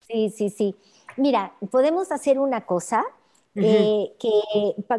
[0.00, 0.74] Sí, sí, sí.
[1.16, 3.04] Mira, podemos hacer una cosa
[3.54, 4.30] eh, que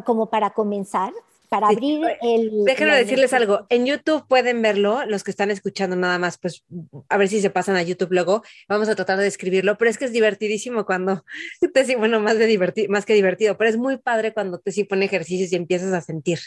[0.06, 1.12] como para comenzar,
[1.50, 2.64] para abrir el...
[2.66, 6.64] Déjenme decirles algo, en YouTube pueden verlo, los que están escuchando nada más, pues
[7.10, 9.98] a ver si se pasan a YouTube luego, vamos a tratar de escribirlo, pero es
[9.98, 11.24] que es divertidísimo cuando
[11.74, 14.84] te bueno, más, de divertido, más que divertido, pero es muy padre cuando te sí
[14.84, 16.40] pone ejercicios y empiezas a sentir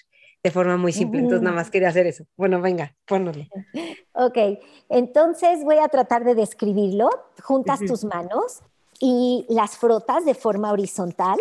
[0.43, 2.25] de forma muy simple, entonces nada más quería hacer eso.
[2.37, 3.45] Bueno, venga, pónnoslo.
[4.13, 4.39] Ok,
[4.89, 7.11] entonces voy a tratar de describirlo,
[7.43, 8.61] juntas tus manos
[9.01, 11.39] y las frotas de forma horizontal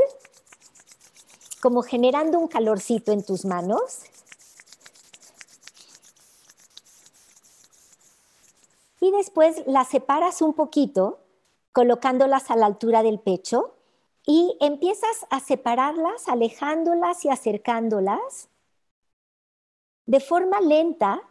[1.61, 4.03] como generando un calorcito en tus manos.
[8.99, 11.19] Y después las separas un poquito,
[11.71, 13.75] colocándolas a la altura del pecho
[14.25, 18.49] y empiezas a separarlas, alejándolas y acercándolas
[20.07, 21.21] de forma lenta,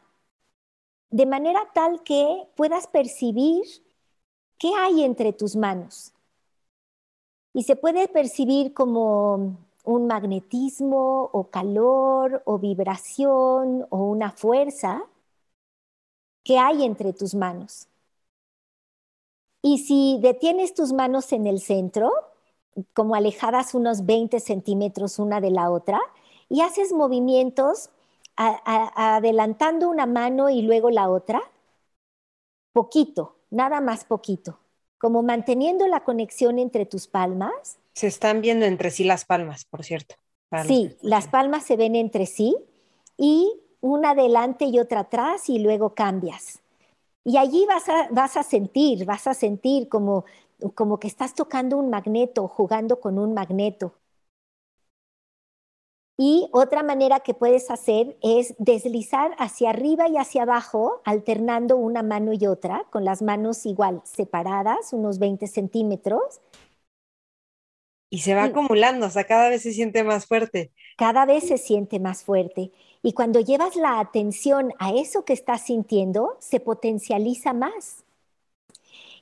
[1.11, 3.65] de manera tal que puedas percibir
[4.59, 6.13] qué hay entre tus manos.
[7.53, 15.05] Y se puede percibir como un magnetismo o calor o vibración o una fuerza
[16.45, 17.89] que hay entre tus manos.
[19.63, 22.13] Y si detienes tus manos en el centro,
[22.93, 26.01] como alejadas unos 20 centímetros una de la otra,
[26.49, 27.91] y haces movimientos
[28.37, 31.43] adelantando una mano y luego la otra,
[32.73, 34.61] poquito, nada más poquito,
[34.99, 39.85] como manteniendo la conexión entre tus palmas se están viendo entre sí las palmas, por
[39.85, 40.15] cierto.
[40.55, 42.57] Sí, las palmas se ven entre sí
[43.17, 46.61] y una adelante y otra atrás y luego cambias.
[47.25, 50.25] Y allí vas a, vas a sentir, vas a sentir como,
[50.75, 53.95] como que estás tocando un magneto, jugando con un magneto.
[56.19, 62.03] Y otra manera que puedes hacer es deslizar hacia arriba y hacia abajo, alternando una
[62.03, 66.41] mano y otra, con las manos igual separadas, unos 20 centímetros,
[68.09, 70.71] y se va acumulando, o sea, cada vez se siente más fuerte.
[70.97, 72.71] Cada vez se siente más fuerte.
[73.03, 78.05] Y cuando llevas la atención a eso que estás sintiendo, se potencializa más.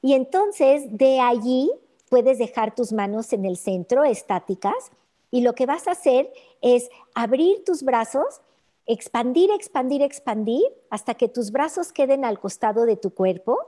[0.03, 1.71] Y entonces de allí
[2.11, 4.91] puedes dejar tus manos en el centro, estáticas,
[5.31, 6.31] y lo que vas a hacer
[6.65, 8.41] es abrir tus brazos,
[8.87, 13.59] expandir, expandir, expandir, hasta que tus brazos queden al costado de tu cuerpo,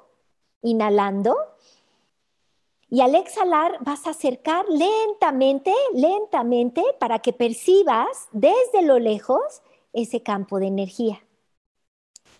[0.62, 1.36] inhalando
[2.88, 10.22] y al exhalar vas a acercar lentamente, lentamente, para que percibas desde lo lejos ese
[10.22, 11.20] campo de energía.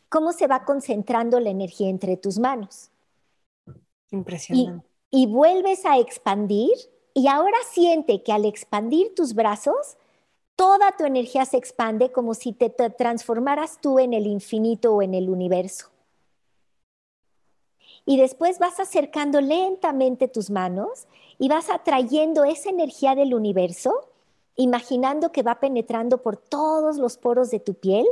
[0.09, 2.91] ¿Cómo se va concentrando la energía entre tus manos?
[4.11, 4.87] Impresionante.
[5.11, 6.73] Y, vuelves a expandir
[7.13, 9.97] y ahora siente que al expandir tus brazos,
[10.57, 15.15] toda tu energía se expande como si te transformaras tú en el infinito o en
[15.15, 15.91] el universo.
[18.07, 21.07] Y después vas acercando lentamente tus manos
[21.39, 24.09] y vas atrayendo esa energía del universo,
[24.55, 28.07] imaginando que va penetrando por todos los poros de tu piel,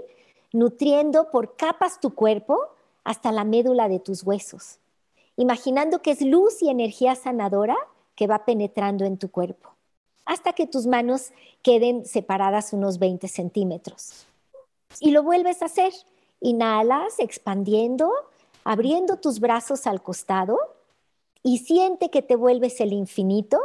[0.52, 2.58] nutriendo por capas tu cuerpo
[3.04, 4.78] hasta la médula de tus huesos,
[5.36, 7.76] imaginando que es luz y energía sanadora
[8.16, 9.73] que va penetrando en tu cuerpo,
[10.24, 11.32] hasta que tus manos
[11.62, 14.26] queden separadas unos 20 centímetros.
[15.00, 15.92] Y lo vuelves a hacer.
[16.40, 18.10] Inhalas, expandiendo,
[18.64, 20.58] abriendo tus brazos al costado
[21.42, 23.60] y siente que te vuelves el infinito.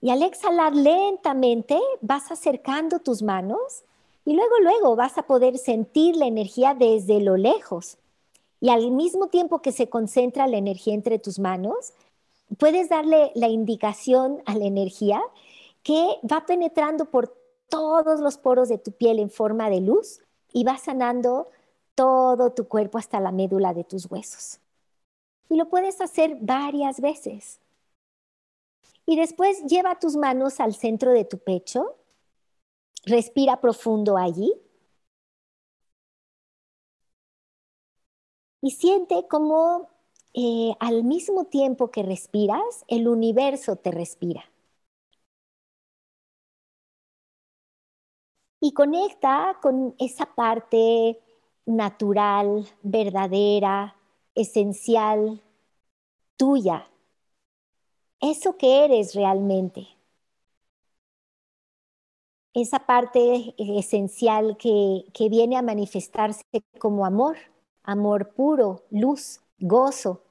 [0.00, 3.84] Y al exhalar lentamente vas acercando tus manos
[4.24, 7.98] y luego, luego vas a poder sentir la energía desde lo lejos.
[8.60, 11.92] Y al mismo tiempo que se concentra la energía entre tus manos,
[12.58, 15.20] puedes darle la indicación a la energía
[15.82, 17.36] que va penetrando por
[17.68, 20.20] todos los poros de tu piel en forma de luz
[20.52, 21.48] y va sanando
[21.94, 24.60] todo tu cuerpo hasta la médula de tus huesos.
[25.48, 27.60] Y lo puedes hacer varias veces.
[29.06, 31.96] Y después lleva tus manos al centro de tu pecho,
[33.04, 34.52] respira profundo allí
[38.60, 39.90] y siente como
[40.34, 44.44] eh, al mismo tiempo que respiras, el universo te respira.
[48.60, 51.20] Y conecta con esa parte
[51.66, 53.96] natural, verdadera,
[54.34, 55.42] esencial,
[56.36, 56.88] tuya,
[58.20, 59.86] eso que eres realmente.
[62.54, 66.44] Esa parte esencial que, que viene a manifestarse
[66.78, 67.36] como amor,
[67.82, 70.22] amor puro, luz, gozo.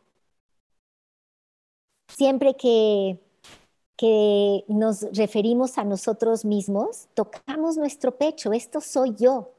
[2.07, 3.19] Siempre que,
[3.97, 9.51] que nos referimos a nosotros mismos, tocamos nuestro pecho, esto soy yo.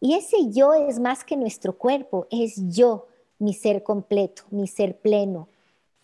[0.00, 3.06] Y ese yo es más que nuestro cuerpo, es yo,
[3.38, 5.48] mi ser completo, mi ser pleno.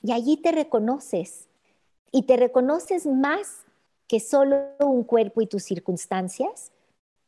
[0.02, 1.48] Y allí te reconoces.
[2.12, 3.64] Y te reconoces más
[4.08, 6.72] que solo un cuerpo y tus circunstancias,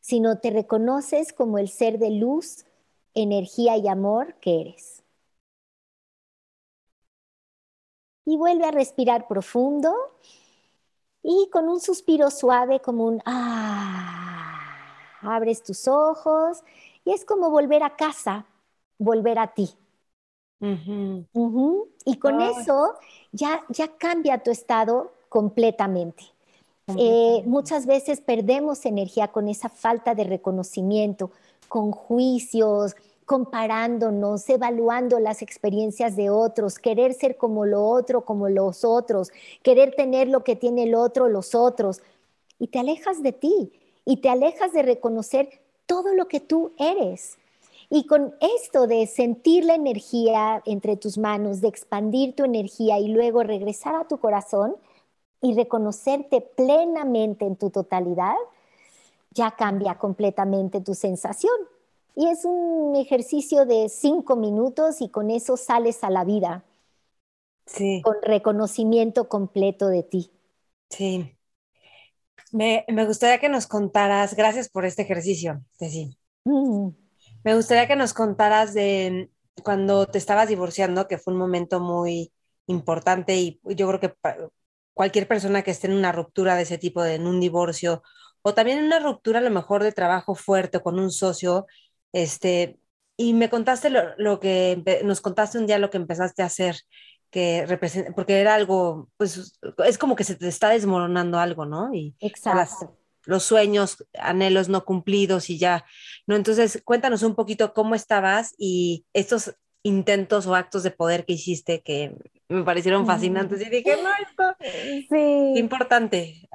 [0.01, 2.65] sino te reconoces como el ser de luz,
[3.15, 5.02] energía y amor que eres.
[8.25, 9.95] Y vuelve a respirar profundo
[11.23, 16.63] y con un suspiro suave como un ah, abres tus ojos
[17.05, 18.47] y es como volver a casa,
[18.99, 19.71] volver a ti.
[22.05, 22.95] Y con eso
[23.33, 26.25] ya, ya cambia tu estado completamente.
[26.97, 31.31] Eh, muchas veces perdemos energía con esa falta de reconocimiento,
[31.69, 32.95] con juicios,
[33.33, 39.95] comparándonos, evaluando las experiencias de otros, querer ser como lo otro, como los otros, querer
[39.97, 42.03] tener lo que tiene el otro, los otros.
[42.59, 43.73] Y te alejas de ti
[44.05, 45.49] y te alejas de reconocer
[45.87, 47.39] todo lo que tú eres.
[47.89, 53.09] Y con esto de sentir la energía entre tus manos, de expandir tu energía y
[53.09, 54.77] luego regresar a tu corazón
[55.41, 58.37] y reconocerte plenamente en tu totalidad,
[59.31, 61.72] ya cambia completamente tu sensación.
[62.15, 66.65] Y es un ejercicio de cinco minutos y con eso sales a la vida.
[67.67, 68.03] Sí.
[68.03, 70.31] Con reconocimiento completo de ti.
[70.91, 71.37] Sí.
[72.53, 76.19] Me, gustaría que nos contaras, gracias por este ejercicio, Tessy.
[76.45, 76.91] Mm.
[77.45, 79.31] Me gustaría que nos contaras de
[79.65, 82.33] cuando te estabas divorciando, que fue un momento muy
[82.67, 84.15] importante y yo creo que
[84.95, 88.03] cualquier persona que esté en una ruptura de ese tipo, de, en un divorcio,
[88.43, 91.67] o también en una ruptura a lo mejor de trabajo fuerte con un socio,
[92.13, 92.79] este,
[93.17, 96.77] y me contaste lo, que nos contaste un día lo que empezaste a hacer,
[97.31, 97.67] que
[98.15, 101.95] porque era algo, pues es como que se te está desmoronando algo, ¿no?
[101.95, 102.97] Y Exacto.
[103.25, 105.85] los sueños, anhelos no cumplidos y ya,
[106.27, 106.37] ¿no?
[106.37, 111.83] Entonces, cuéntanos un poquito cómo estabas y estos intentos o actos de poder que hiciste
[111.83, 112.15] que
[112.49, 114.57] me parecieron fascinantes y dije, no, esto
[115.09, 115.59] sí.
[115.59, 116.49] importante.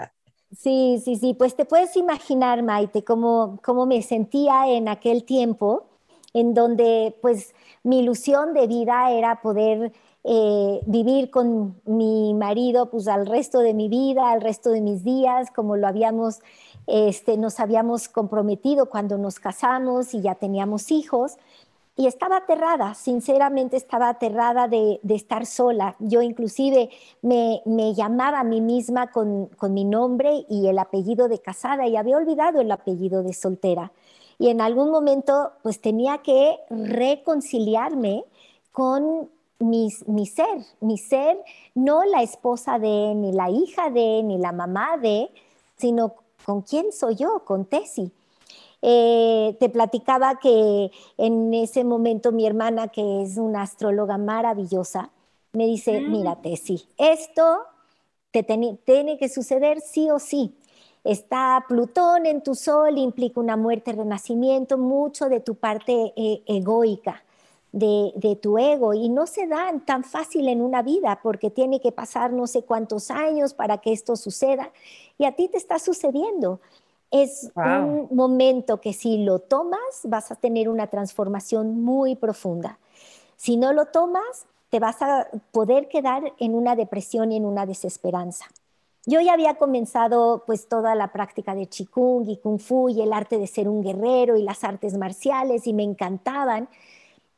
[0.57, 5.85] Sí, sí, sí, pues te puedes imaginar, Maite, cómo, cómo me sentía en aquel tiempo,
[6.33, 9.93] en donde pues mi ilusión de vida era poder
[10.23, 15.03] eh, vivir con mi marido pues al resto de mi vida, al resto de mis
[15.03, 16.39] días, como lo habíamos,
[16.87, 21.37] este, nos habíamos comprometido cuando nos casamos y ya teníamos hijos
[21.97, 25.95] y estaba aterrada, sinceramente estaba aterrada de, estar sola.
[25.97, 26.91] Yo inclusive
[27.23, 27.63] me,
[27.95, 32.61] llamaba a mí misma con, mi nombre y el apellido de casada y había olvidado
[32.61, 33.91] el apellido de soltera.
[34.37, 38.23] Y en algún momento pues tenía que reconciliarme
[38.71, 41.39] con mi, mi ser, mi ser,
[41.73, 45.31] no la esposa de, ni la hija de, ni la mamá de,
[45.77, 46.13] sino
[46.45, 48.11] con quién soy yo, con Tessie.
[48.81, 55.11] Eh, te platicaba que en ese momento mi hermana, que es una astróloga maravillosa,
[55.53, 56.11] me dice, mm.
[56.11, 57.57] mírate, sí, esto
[58.31, 58.43] te
[58.85, 60.55] tiene que suceder sí o sí.
[61.03, 67.23] Está Plutón en tu sol, implica una muerte, renacimiento, mucho de tu parte eh, egoica.
[67.69, 71.81] De, de, tu ego y no se dan tan fácil en una vida porque tiene
[71.81, 74.71] que pasar no sé cuántos años para que esto suceda
[75.17, 76.61] y a ti te está sucediendo.
[77.11, 82.79] Es un momento que si lo tomas vas a tener una transformación muy profunda.
[83.37, 87.65] Si no lo tomas, te vas a poder quedar en una depresión y en una
[87.65, 88.45] desesperanza.
[89.05, 93.13] Yo ya había comenzado pues toda la práctica de Qigong y Kung Fu y el
[93.13, 96.67] arte de ser un guerrero y las artes marciales y me encantaban.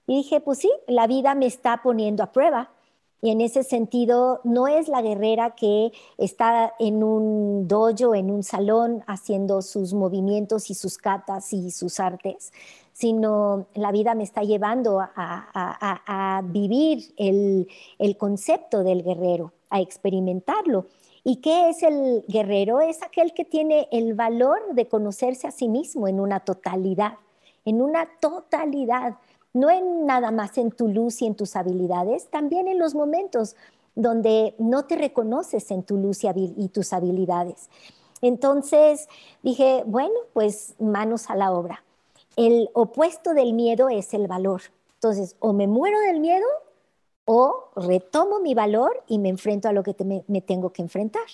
[0.08, 2.72] Y dije, pues sí, la vida me está poniendo a prueba
[3.22, 8.44] Y en ese sentido, no es la guerrera que está en un dojo, en un
[8.44, 12.54] salón, haciendo sus movimientos y sus catas y sus artes,
[12.94, 17.68] sino la vida me está llevando a, vivir el,
[17.98, 20.86] el concepto del guerrero, a experimentarlo.
[21.24, 22.80] ¿Y qué es el guerrero?
[22.80, 27.18] Es aquel que tiene el valor de conocerse a sí mismo en una totalidad,
[27.66, 29.18] en una totalidad
[29.54, 33.56] no en nada más en tu luz y en tus habilidades, también en los momentos
[33.95, 37.70] donde no te reconoces en tu luz y, tus habilidades.
[38.22, 39.08] Entonces
[39.43, 41.84] dije, bueno, pues manos a la obra.
[42.36, 44.62] El opuesto del miedo es el valor.
[44.95, 46.45] Entonces, o me muero del miedo
[47.26, 49.95] o retomo mi valor y me enfrento a lo que
[50.28, 51.26] me, tengo que enfrentar.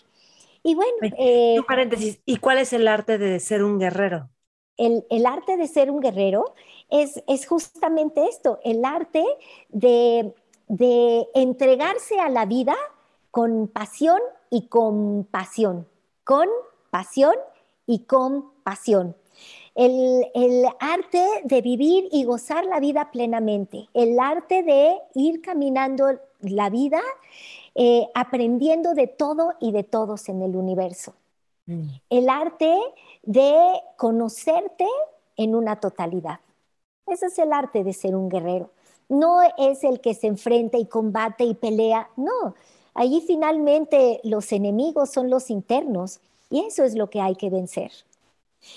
[0.63, 0.91] Y bueno.
[1.18, 4.30] Eh, paréntesis, ¿y cuál es el arte de ser un guerrero?
[4.78, 6.53] el, arte de ser un guerrero
[6.90, 9.24] es, justamente esto, el arte
[9.70, 10.34] de,
[11.34, 12.76] entregarse a la vida
[13.32, 14.20] con pasión
[14.50, 15.88] y compasión,
[16.24, 16.48] con
[16.90, 17.36] pasión
[17.86, 19.16] y compasión.
[19.76, 26.18] El, el, arte de vivir y gozar la vida plenamente, el arte de ir caminando
[26.40, 27.02] la vida
[27.78, 31.14] eh, aprendiendo de todo y de todos en el universo.
[31.66, 31.90] Mm.
[32.10, 32.74] El arte
[33.24, 33.54] de
[33.98, 34.88] conocerte
[35.36, 36.40] en una totalidad.
[37.08, 38.70] Ese es el arte de ser un guerrero.
[39.08, 42.56] No es el que se enfrenta y combate y pelea, no.
[42.93, 47.91] Allí finalmente los enemigos son los internos y eso es lo que hay que vencer.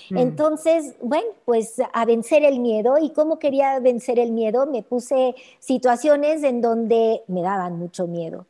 [0.09, 0.17] Mm.
[0.17, 2.97] Entonces, bueno, pues a vencer el miedo.
[2.97, 4.65] ¿Y cómo quería vencer el miedo?
[4.65, 8.45] Me puse situaciones en donde me daban mucho miedo.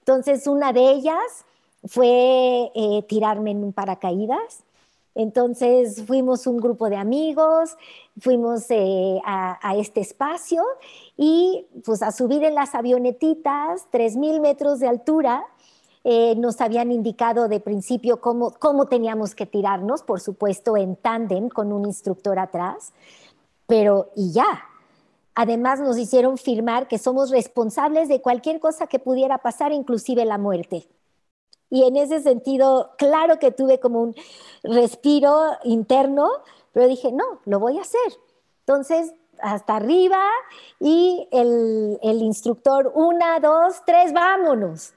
[0.00, 1.44] Entonces, una de ellas
[1.86, 4.64] fue eh, tirarme en un paracaídas.
[5.18, 7.76] Entonces fuimos un grupo de amigos,
[8.20, 10.62] fuimos eh, a, este espacio
[11.16, 15.44] y pues a subir en las avionetitas, 3.000 metros de altura.
[16.04, 21.48] Eh, nos habían indicado de principio cómo, cómo teníamos que tirarnos, por supuesto en tándem
[21.48, 22.92] con un instructor atrás,
[23.66, 24.62] pero y ya.
[25.34, 30.38] Además nos hicieron firmar que somos responsables de cualquier cosa que pudiera pasar, inclusive la
[30.38, 30.86] muerte.
[31.70, 34.14] Y en ese sentido, claro que tuve como un
[34.62, 36.28] respiro interno,
[36.72, 38.12] pero dije, no, lo voy a hacer.
[38.60, 40.20] Entonces, hasta arriba
[40.80, 44.94] y el, el instructor, una, dos, tres, vámonos.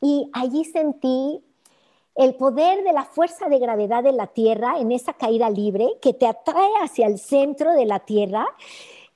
[0.00, 1.42] Y allí sentí
[2.14, 6.14] el poder de la fuerza de gravedad de la Tierra en esa caída libre que
[6.14, 8.46] te atrae hacia el centro de la Tierra,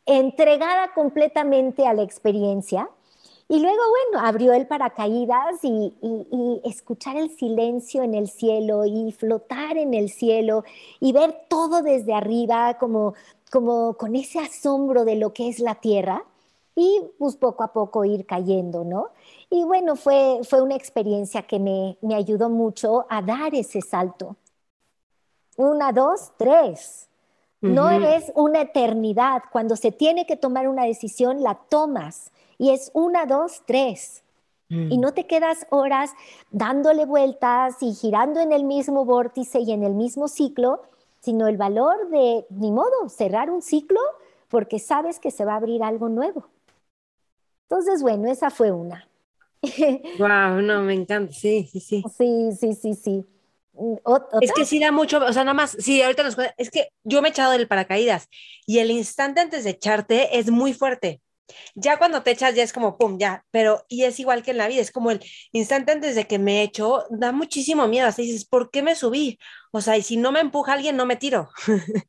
[0.06, 2.88] entregada completamente a la experiencia
[3.52, 5.92] y luego, bueno, abrió el paracaídas y,
[6.64, 10.64] escuchar el silencio en el cielo y flotar en el cielo
[11.00, 13.12] y ver todo desde arriba como,
[13.50, 16.24] como con ese asombro de lo que es la tierra
[16.74, 19.10] y pues poco a poco ir cayendo, ¿no?
[19.50, 24.34] Y bueno, fue, fue una experiencia que me, me ayudó mucho a dar ese salto.
[25.58, 27.10] Una, dos, tres.
[27.60, 29.42] No es una eternidad.
[29.52, 34.22] Cuando se tiene que tomar una decisión, la tomas y es una, dos, tres.
[34.68, 35.00] Y mm.
[35.00, 36.12] no te quedas horas
[36.50, 40.82] dándole vueltas y girando en el mismo vórtice y en el mismo ciclo,
[41.20, 44.00] sino el valor de, ni modo, cerrar un ciclo
[44.48, 46.48] porque sabes que se va a abrir algo nuevo.
[47.68, 49.08] Entonces, bueno, esa fue una.
[50.18, 52.04] Wow, no, me encanta, sí, sí, sí.
[52.18, 53.24] Sí, sí, sí, sí.
[53.74, 53.94] Mm,
[54.42, 57.22] es que sí da mucho, o sea, nada más, sí, ahorita nos es que yo
[57.22, 58.28] me he echado del paracaídas
[58.66, 61.21] y el instante antes de echarte es muy fuerte.
[61.74, 64.58] Ya cuando te echas ya es como, pum, ya, pero y es igual que en
[64.58, 65.20] la vida, es como el
[65.52, 69.38] instante antes de que me echo, da muchísimo miedo, así dices, ¿por qué me subí?
[69.72, 71.50] O sea, y si no me empuja alguien, no me tiro.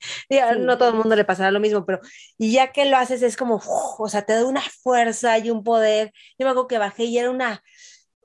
[0.59, 1.99] No todo el mundo le pasará lo mismo, pero
[2.38, 3.61] y ya que lo haces es como,
[3.97, 6.11] o sea, te da una fuerza y un poder.
[6.38, 7.63] Yo me acuerdo que bajé y era una,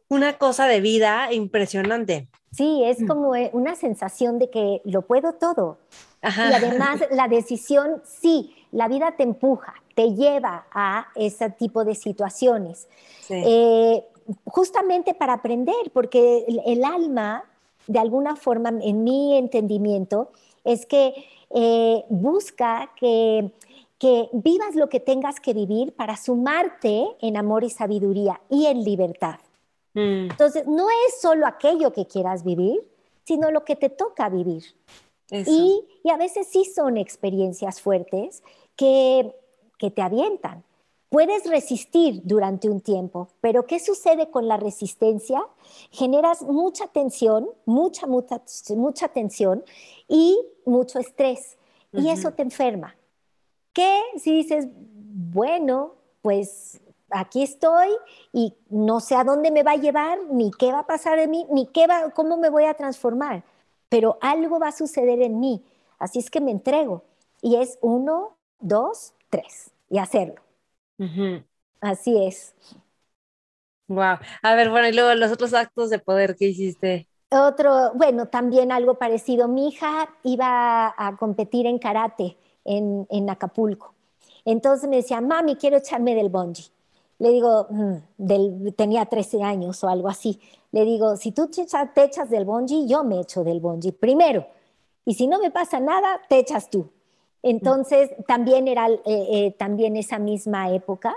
[0.08, 2.28] una cosa de vida impresionante.
[2.52, 3.06] Sí, es mm.
[3.06, 5.78] como eh, una sensación de que lo puedo todo.
[6.22, 11.96] Y además la decisión, sí, la vida te empuja, te lleva a ese tipo de
[11.96, 12.86] situaciones.
[13.30, 14.04] Eh,
[14.44, 17.42] justamente para aprender, porque el, alma,
[17.88, 20.30] de alguna forma, en mi entendimiento,
[20.62, 23.50] es que eh, busca que,
[23.98, 28.84] que vivas lo que tengas que vivir para sumarte en amor y sabiduría y en
[28.84, 29.40] libertad.
[29.94, 30.30] Mm.
[30.30, 32.86] Entonces, no es solo aquello que quieras vivir,
[33.24, 34.62] sino lo que te toca vivir.
[35.32, 38.44] Y, y, a veces sí son experiencias fuertes
[38.76, 39.34] que,
[39.78, 40.64] que te avientan.
[41.10, 45.42] Puedes resistir durante un tiempo, pero ¿qué sucede con la resistencia?
[45.90, 48.42] Generas mucha tensión, mucha, mucha,
[48.76, 49.64] mucha tensión
[50.06, 51.56] y mucho estrés.
[51.92, 52.94] Y eso te enferma.
[53.72, 57.88] ¿Qué si dices, bueno, pues aquí estoy
[58.32, 61.28] y no sé a dónde me va a llevar, ni qué va a pasar de
[61.28, 63.44] mí, ni qué va, cómo me voy a transformar,
[63.88, 65.64] pero algo va a suceder en mí.
[65.98, 67.02] Así es que me entrego.
[67.40, 70.42] Y es uno, dos, tres, y hacerlo.
[71.80, 72.54] Así es.
[73.88, 74.18] Wow.
[74.42, 77.08] A ver, bueno, y luego los otros actos de poder que hiciste.
[77.30, 79.48] Otro, bueno, también algo parecido.
[79.48, 83.94] Mi hija iba a competir en karate en, en Acapulco.
[84.44, 86.70] Entonces me decía, mami, quiero echarme del bungee.
[87.18, 90.40] Le digo, mm, del, tenía 13 años o algo así.
[90.72, 91.62] Le digo, si tú te
[92.04, 94.46] echas, del bungee, yo me echo del bungee primero.
[95.04, 96.90] Y si no me pasa nada, te echas tú.
[97.42, 101.14] Entonces, también era eh, eh, también esa misma época.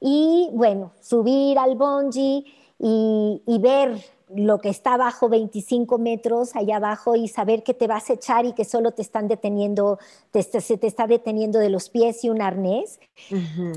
[0.00, 2.44] Y bueno, subir al bungee
[2.78, 4.00] y, y ver
[4.34, 8.46] lo que está abajo 25 metros allá abajo y saber que te vas a echar
[8.46, 9.98] y que solo te están deteniendo,
[10.32, 13.00] se te está deteniendo de los pies y un arnés.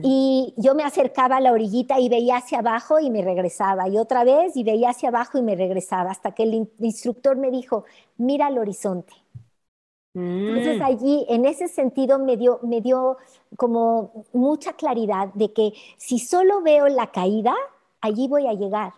[0.04, 3.98] Y yo me acercaba a la orillita y veía hacia abajo y me regresaba y
[3.98, 7.84] otra vez y veía hacia abajo y me regresaba hasta que el instructor me dijo,
[8.18, 9.14] mira al horizonte.
[10.18, 10.84] Entonces mm.
[10.84, 13.18] allí, en ese sentido, me dio, me dio
[13.55, 17.55] como mucha claridad de que si solo veo la caída,
[18.01, 18.93] allí voy a llegar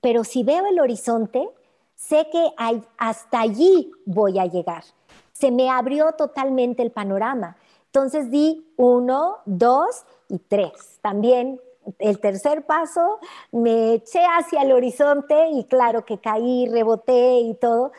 [0.00, 1.48] pero si veo el horizonte,
[1.94, 2.50] sé que
[2.98, 4.84] hasta allí voy a llegar.
[5.32, 7.56] Se me abrió totalmente el panorama.
[7.86, 10.98] Entonces di uno, dos y tres.
[11.00, 11.60] También
[11.98, 13.18] el tercer paso
[13.52, 17.92] me eché hacia el horizonte y claro que caí, reboté y todo,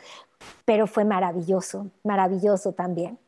[0.64, 3.18] pero fue maravilloso, maravilloso también.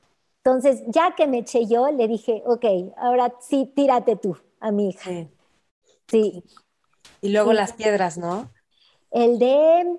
[0.44, 2.64] Entonces, ya que me eché yo, le dije, ok,
[2.96, 5.10] ahora sí, tírate tú a mi hija.
[6.06, 6.44] Sí.
[7.20, 8.50] Y luego las piedras, ¿no?
[9.10, 9.98] El de...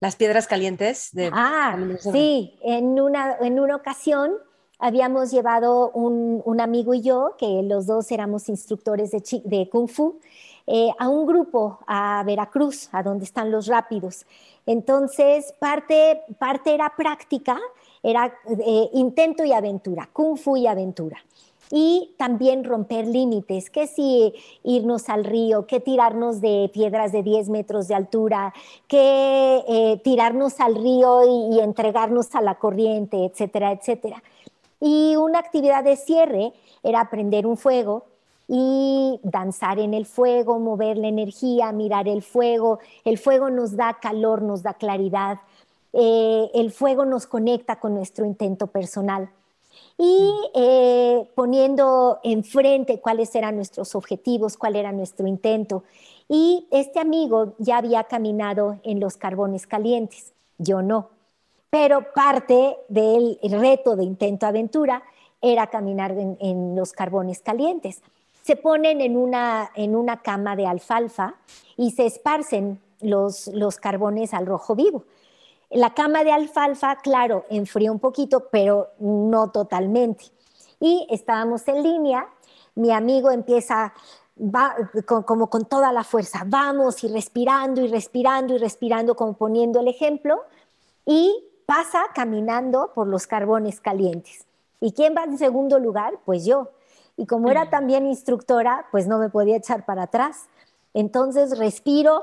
[0.00, 1.10] Las piedras calientes.
[1.12, 1.30] De...
[1.32, 4.32] Ah, sí, en una, en una ocasión
[4.78, 10.20] habíamos llevado un, amigo y yo, que los dos éramos instructores de, de Kung Fu,
[10.66, 14.26] eh, a un grupo a Veracruz, a donde están los rápidos.
[14.66, 17.58] Entonces, parte, parte era práctica,
[18.02, 18.32] era
[18.64, 21.18] eh, intento y aventura, Kung Fu y aventura
[21.70, 27.48] y también romper límites, que si irnos al río, que tirarnos de piedras de 10
[27.48, 28.54] metros de altura,
[28.86, 34.22] que eh, tirarnos al río y, entregarnos a la corriente, etcétera, etcétera.
[34.80, 36.52] Y una actividad de cierre
[36.82, 38.04] era prender un fuego
[38.48, 42.78] y danzar en el fuego, mover la energía, mirar el fuego.
[43.04, 45.40] El fuego nos da calor, nos da claridad.
[45.92, 49.30] Eh, el fuego nos conecta con nuestro intento personal
[49.98, 55.84] y eh, poniendo enfrente cuáles eran nuestros objetivos, cuál era nuestro intento.
[56.28, 61.10] Y este amigo ya había caminado en los carbones calientes, yo no.
[61.70, 65.02] Pero parte del reto de intento aventura
[65.40, 68.02] era caminar en, los carbones calientes.
[68.46, 71.34] Se ponen en una, en una cama de alfalfa
[71.76, 75.02] y se esparcen los, los carbones al rojo vivo.
[75.70, 80.26] La cama de alfalfa, claro, enfrió un poquito, pero no totalmente.
[80.78, 82.28] Y estábamos en línea,
[82.76, 83.92] mi amigo empieza
[84.38, 89.80] va, como con toda la fuerza, vamos y respirando y respirando y respirando, como poniendo
[89.80, 90.42] el ejemplo,
[91.04, 91.34] y
[91.66, 94.46] pasa caminando por los carbones calientes.
[94.78, 96.20] ¿Y quién va en segundo lugar?
[96.24, 96.70] Pues yo.
[97.16, 100.48] Y como era también instructora, pues no me podía echar para atrás.
[100.92, 102.22] Entonces respiro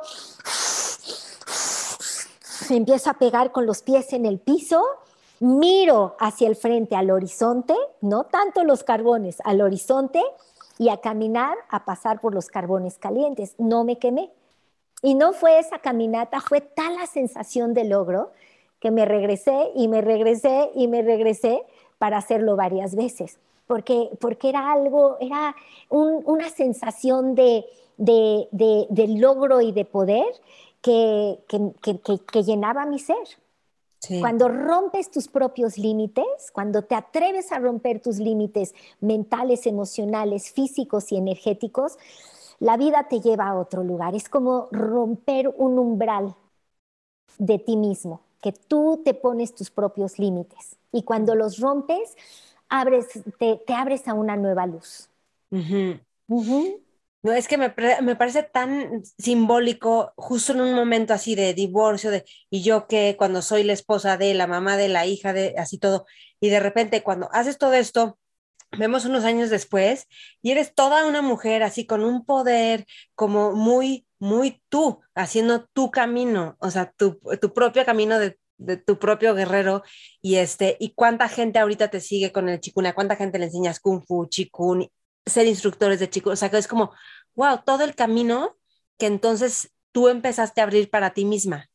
[2.69, 4.83] empiezo a pegar con los pies en el piso,
[5.39, 10.21] miro hacia el frente al horizonte, no tanto los carbones, al horizonte
[10.77, 13.55] y a caminar, a pasar por los carbones calientes.
[13.57, 14.31] No me quemé.
[15.01, 18.31] Y no fue esa caminata, fue tal la sensación de logro
[18.79, 21.63] que me regresé y me regresé y me regresé
[21.97, 23.37] para hacerlo varias veces,
[23.67, 25.55] porque, porque era algo, era
[25.89, 27.65] una sensación de,
[27.97, 30.25] de, de logro y de poder
[30.83, 31.39] que,
[32.31, 33.25] que, llenaba mi ser.
[34.19, 41.09] Cuando rompes tus propios límites, cuando te atreves a romper tus límites mentales, emocionales, físicos
[41.13, 41.97] y energéticos,
[42.59, 44.13] la vida te lleva a otro lugar.
[44.13, 46.35] Es como romper un umbral
[47.37, 50.75] de ti mismo, que tú te pones tus propios límites.
[50.91, 52.17] Y cuando los rompes,
[52.73, 53.07] abres,
[53.37, 55.09] te, abres a una nueva luz.
[57.21, 62.25] No, es que me, parece tan simbólico, justo en un momento así de divorcio, de,
[62.49, 65.77] y yo que cuando soy la esposa de, la mamá de, la hija de, así
[65.77, 66.05] todo,
[66.41, 68.17] y de repente cuando haces todo esto,
[68.77, 70.07] vemos unos años después,
[70.41, 75.91] y eres toda una mujer así con un poder como muy, muy tú, haciendo tu
[75.91, 79.83] camino, o sea, tu, tu propio camino de, de tu propio guerrero
[80.21, 83.79] y este y cuánta gente ahorita te sigue con el chikuna, cuánta gente le enseñas
[83.79, 84.87] kung fu, chikun
[85.25, 86.33] ser instructores de chicos?
[86.33, 86.91] O sea, que es como,
[87.35, 88.55] wow, todo el camino
[88.97, 91.69] que entonces tú empezaste a abrir para ti misma.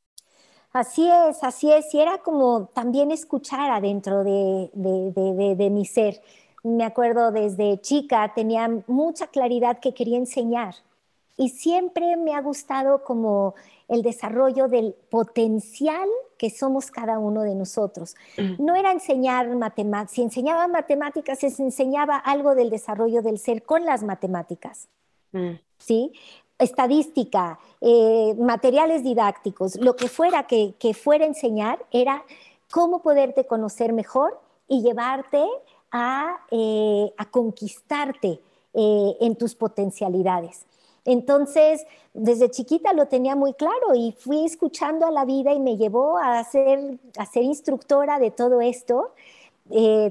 [0.72, 1.92] Así es, así es.
[1.94, 6.20] Y era como también escuchar adentro de, de, mi ser.
[6.62, 10.74] Me acuerdo desde chica, tenía mucha claridad que quería enseñar.
[11.38, 13.54] Y siempre me ha gustado como
[13.88, 18.14] el desarrollo del potencial que somos cada uno de nosotros.
[18.36, 18.62] Mm.
[18.64, 23.86] No era enseñar matemáticas, si enseñaba matemáticas, se enseñaba algo del desarrollo del ser con
[23.86, 24.88] las matemáticas.
[25.32, 25.54] Mm.
[25.78, 26.12] ¿Sí?
[26.58, 32.24] estadística, eh, materiales didácticos, lo que fuera que, fuera a enseñar era
[32.70, 35.44] cómo poderte conocer mejor y llevarte
[35.90, 38.40] a, eh, conquistarte
[38.74, 40.66] eh, en tus potencialidades.
[41.08, 45.78] Entonces, desde chiquita lo tenía muy claro y fui escuchando a la vida y me
[45.78, 49.14] llevó a ser, a ser instructora de todo esto.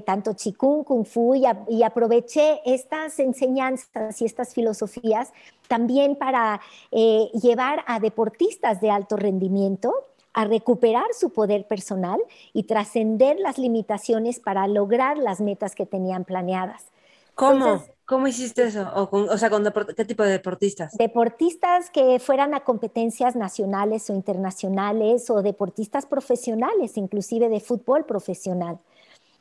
[0.04, 5.32] tanto Chikung, Kung Fu, y, aproveché estas enseñanzas y estas filosofías
[5.68, 9.94] también para eh, llevar a deportistas de alto rendimiento
[10.32, 12.20] a recuperar su poder personal
[12.52, 16.86] y trascender las limitaciones para lograr las metas que tenían planeadas.
[17.36, 17.84] ¿Cómo?
[18.08, 18.90] ¿Cómo hiciste eso?
[18.94, 19.50] O, sea,
[19.94, 20.96] ¿qué tipo de deportistas?
[20.96, 28.78] Deportistas que fueran a competencias nacionales o internacionales o deportistas profesionales, inclusive de fútbol profesional.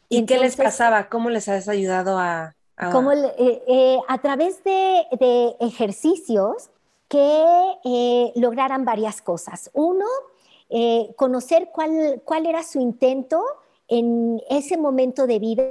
[0.09, 1.07] ¿Y qué les pasaba?
[1.09, 2.91] ¿Cómo les has ayudado a, Ah.
[2.91, 5.07] Como eh, eh, a través de,
[5.59, 6.70] ejercicios
[7.07, 7.43] que
[7.84, 9.72] eh, lograran varias cosas.
[9.74, 10.05] Uno,
[11.15, 13.41] conocer cuál, cuál era su intento
[13.88, 15.63] en ese momento de vida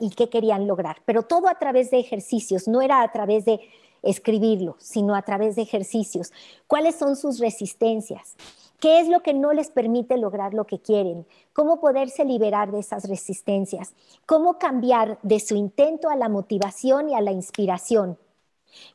[0.00, 3.44] y, y, qué querían lograr, pero todo a través de ejercicios, no era a través
[3.44, 3.60] de
[4.02, 6.32] escribirlo, sino a través de ejercicios.
[6.66, 8.36] ¿Cuáles son sus resistencias?
[8.78, 11.26] ¿Qué es lo que no les permite lograr lo que quieren?
[11.52, 13.94] ¿Cómo poderse liberar de esas resistencias?
[14.26, 18.18] ¿Cómo cambiar de su intento a la motivación y a la inspiración?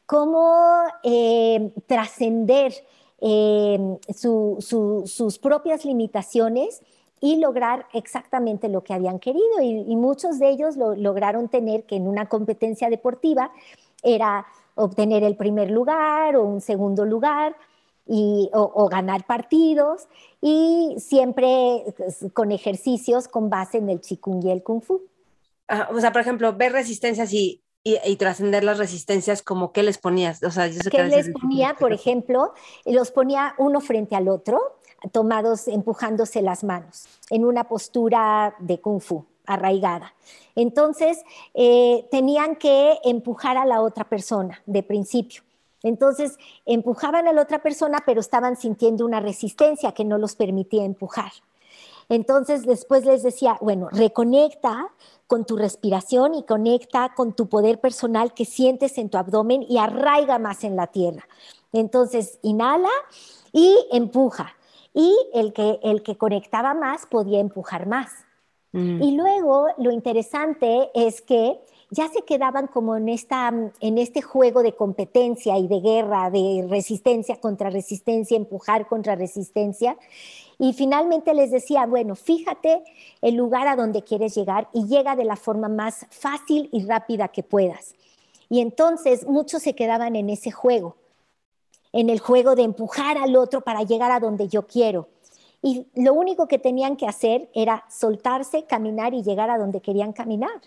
[0.06, 2.74] ¿Cómo eh, trascender
[3.20, 6.82] eh, sus propias limitaciones
[7.22, 9.62] y lograr exactamente lo que habían querido?
[9.62, 13.52] Y, muchos de ellos lo, lograron tener que en una competencia deportiva
[14.04, 14.46] era
[14.76, 17.56] obtener el primer lugar o un segundo lugar
[18.08, 20.08] y, o, ganar partidos
[20.42, 25.02] y siempre pues, con ejercicios con base en el Qigong y el Kung Fu.
[25.94, 30.44] o sea, por ejemplo, ver resistencias y, y, trascender las resistencias, como qué les ponías?
[30.44, 32.54] O sea, yo sé ¿Qué les ponía, por ejemplo?
[32.86, 34.78] Los ponía uno frente al otro,
[35.12, 40.14] tomados, empujándose las manos, en una postura de Kung Fu arraigada.
[40.56, 41.24] Entonces,
[41.54, 45.44] eh, tenían que empujar a la otra persona de principio.
[45.84, 50.84] Entonces empujaban a la otra persona, pero estaban sintiendo una resistencia que no los permitía
[50.84, 51.32] empujar.
[52.10, 54.90] Entonces después les decía, bueno, reconecta
[55.28, 59.78] con tu respiración y conecta con tu poder personal que sientes en tu abdomen y
[59.78, 61.28] arraiga más en la tierra.
[61.72, 62.90] Entonces inhala
[63.54, 64.56] y empuja.
[64.94, 68.12] Y el que, el que conectaba más podía empujar más.
[68.74, 69.02] Mm.
[69.02, 71.60] Y luego lo interesante es que
[71.92, 76.66] ya se quedaban como en, esta, en este juego de competencia y de guerra, de
[76.70, 79.98] resistencia contra resistencia, empujar contra resistencia.
[80.58, 82.82] Y finalmente les decía, bueno, fíjate
[83.22, 87.28] el lugar a donde quieres llegar y llega de la forma más fácil y rápida
[87.28, 87.94] que puedas.
[88.48, 90.96] Y entonces muchos se quedaban en ese juego,
[91.94, 95.10] en el juego de empujar al otro para llegar a donde yo quiero.
[95.62, 100.12] Y lo único que tenían que hacer era soltarse, caminar y llegar a donde querían
[100.12, 100.62] caminar.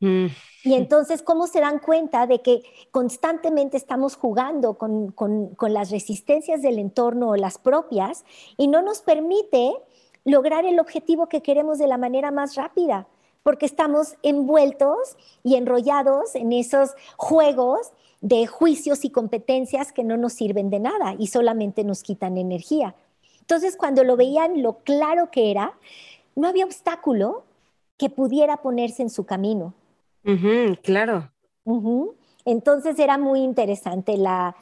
[0.00, 0.26] Mm.
[0.64, 5.14] Y entonces, ¿cómo se dan cuenta de que constantemente estamos jugando con,
[5.60, 8.24] las resistencias del entorno o las propias
[8.56, 9.72] y no nos permite
[10.24, 13.06] lograr el objetivo que queremos de la manera más rápida?
[13.42, 20.34] Porque estamos envueltos y enrollados en esos juegos de juicios y competencias que no nos
[20.34, 22.94] sirven de nada y solamente nos quitan energía.
[23.40, 25.72] Entonces, cuando lo veían lo claro que era,
[26.36, 27.44] no había obstáculo
[27.96, 29.74] que pudiera ponerse en su camino
[30.82, 31.30] claro.
[32.44, 34.54] Entonces era muy interesante la,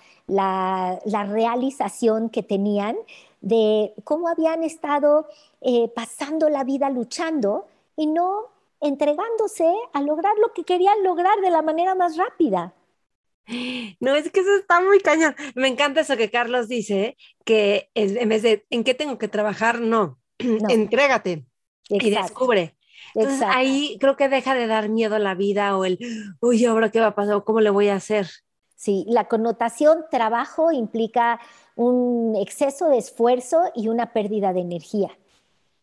[1.09, 2.97] realización que tenían
[3.41, 5.27] de cómo habían estado
[5.61, 8.47] eh, pasando la vida luchando y no
[8.81, 12.73] entregándose a lograr lo que querían lograr de la manera más rápida.
[14.01, 15.35] No, es que eso está muy cañón.
[15.55, 19.81] Me encanta eso que Carlos dice, que en vez de en qué tengo que trabajar,
[19.81, 20.19] no,
[20.69, 21.47] entrégate
[21.89, 22.77] y descubre.
[23.15, 25.99] Entonces ahí creo que deja de dar miedo a la vida o el,
[26.41, 28.29] uy, ahora qué va a pasar, cómo le voy a hacer.
[28.77, 31.41] Sí, la connotación trabajo implica
[31.75, 35.11] un exceso de esfuerzo y una pérdida de energía.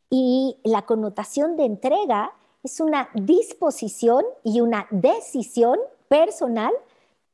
[0.09, 2.32] Y la connotación de entrega
[2.63, 6.72] es una disposición y una decisión personal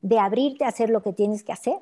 [0.02, 1.80] de abrirte a hacer lo que tienes que hacer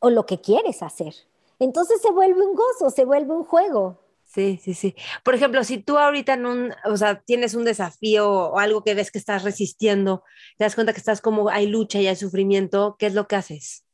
[0.00, 1.14] o lo que quieres hacer.
[1.58, 3.98] Entonces se vuelve un gozo, se vuelve un juego.
[4.24, 4.94] Sí, sí, sí.
[5.24, 8.94] Por ejemplo, si tú ahorita en un, o sea, tienes un desafío o algo que
[8.94, 10.22] ves que estás resistiendo,
[10.56, 13.36] te das cuenta que estás como hay lucha y hay sufrimiento, ¿qué es lo que
[13.36, 13.84] haces?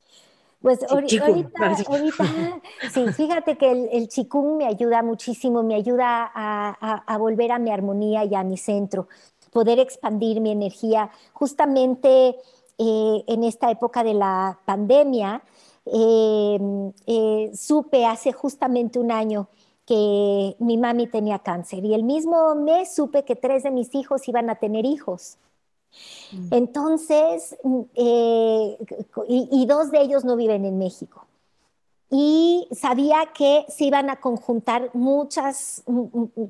[0.61, 1.27] Pues ahorita,
[2.93, 7.71] sí, fíjate que el, el chikung me ayuda muchísimo, me ayuda a, volver a mi
[7.71, 9.09] armonía y a mi centro,
[9.57, 11.09] poder expandir mi energía.
[11.33, 12.37] Justamente
[12.77, 15.43] eh, en esta época de la pandemia,
[15.87, 16.59] eh,
[17.07, 19.49] eh, supe hace justamente un año
[19.87, 24.29] que mi mami tenía cáncer y el mismo mes supe que tres de mis hijos
[24.29, 25.39] iban a tener hijos.
[26.33, 26.49] Mm.
[26.51, 27.81] Entonces, mm,
[29.27, 31.25] y, dos de ellos no viven en México.
[32.09, 35.83] Y sabía que se iban a conjuntar muchas,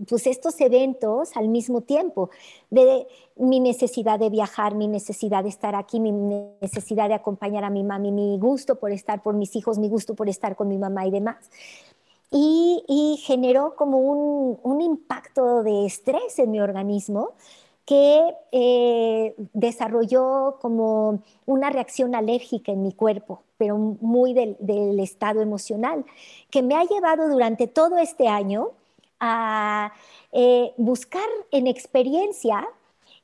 [0.07, 2.29] pues estos eventos al mismo tiempo,
[2.69, 7.71] de mi necesidad de viajar, mi necesidad de estar aquí, mi necesidad de acompañar a
[7.71, 10.77] mi mami, mi gusto por estar por mis hijos, mi gusto por estar con mi
[10.77, 11.51] mamá y demás.
[12.31, 17.31] Y, generó como un, impacto de estrés en mi organismo
[17.87, 26.05] que eh, desarrolló como una reacción alérgica en mi cuerpo, pero muy del, estado emocional,
[26.51, 28.71] que me ha llevado durante todo este año
[29.21, 29.93] a
[30.33, 32.69] eh, buscar en experiencia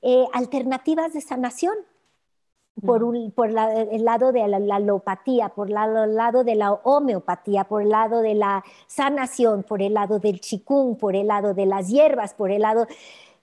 [0.00, 1.74] eh, alternativas de sanación.
[2.86, 8.22] Por, el lado de la, alopatía, por el lado, de la homeopatía, por el lado
[8.22, 12.50] de la sanación, por el lado del chikung, por el lado de las hierbas, por
[12.50, 12.86] el lado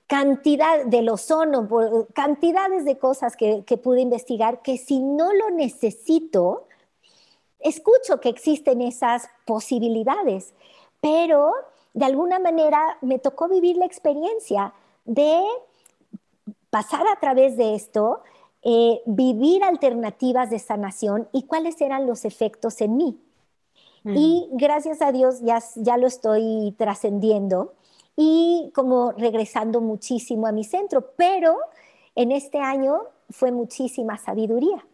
[0.08, 5.52] cantidad del ozono, por cantidades de cosas que, que pude investigar que si no lo
[5.52, 6.66] necesito,
[7.60, 10.54] escucho que existen esas posibilidades,
[11.02, 11.54] pero
[11.94, 14.74] de alguna manera me tocó vivir la experiencia
[15.06, 15.42] de
[16.70, 18.22] pasar a través de esto
[18.62, 23.18] eh, vivir alternativas de sanación y cuáles eran los efectos en mí.
[24.04, 24.18] Mm.
[24.18, 27.74] Y gracias a Dios ya, ya lo estoy trascendiendo
[28.18, 31.58] y como regresando muchísimo a mi centro, pero
[32.16, 34.86] en este año fue muchísima sabiduría.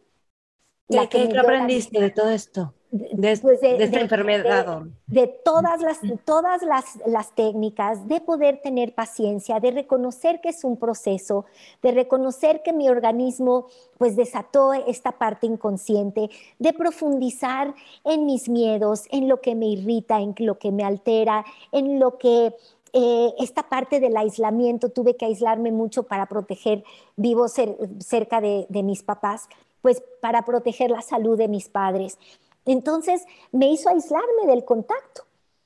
[0.88, 2.74] ¿Qué, ¿qué aprendiste de todo esto?
[2.96, 4.84] de, pues esta enfermedad.
[5.08, 10.64] De, todas, las, todas las, las, técnicas, de poder tener paciencia, de reconocer que es
[10.64, 11.46] un proceso,
[11.82, 13.68] de reconocer que mi organismo
[13.98, 16.30] pues desató esta parte inconsciente,
[16.60, 17.74] de profundizar
[18.04, 22.18] en mis miedos, en lo que me irrita, en lo que me altera, en lo
[22.18, 22.56] que
[22.94, 26.86] eh, esta parte del aislamiento, tuve que aislarme mucho para proteger,
[27.18, 29.50] vivo cerca de mis papás,
[29.86, 32.18] pues para proteger la salud de mis padres.
[32.66, 35.26] Entonces me hizo aislarme del contacto.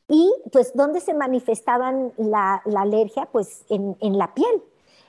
[0.09, 3.29] Y pues, ¿dónde se manifestaban la, alergia?
[3.31, 4.61] Pues en, la piel.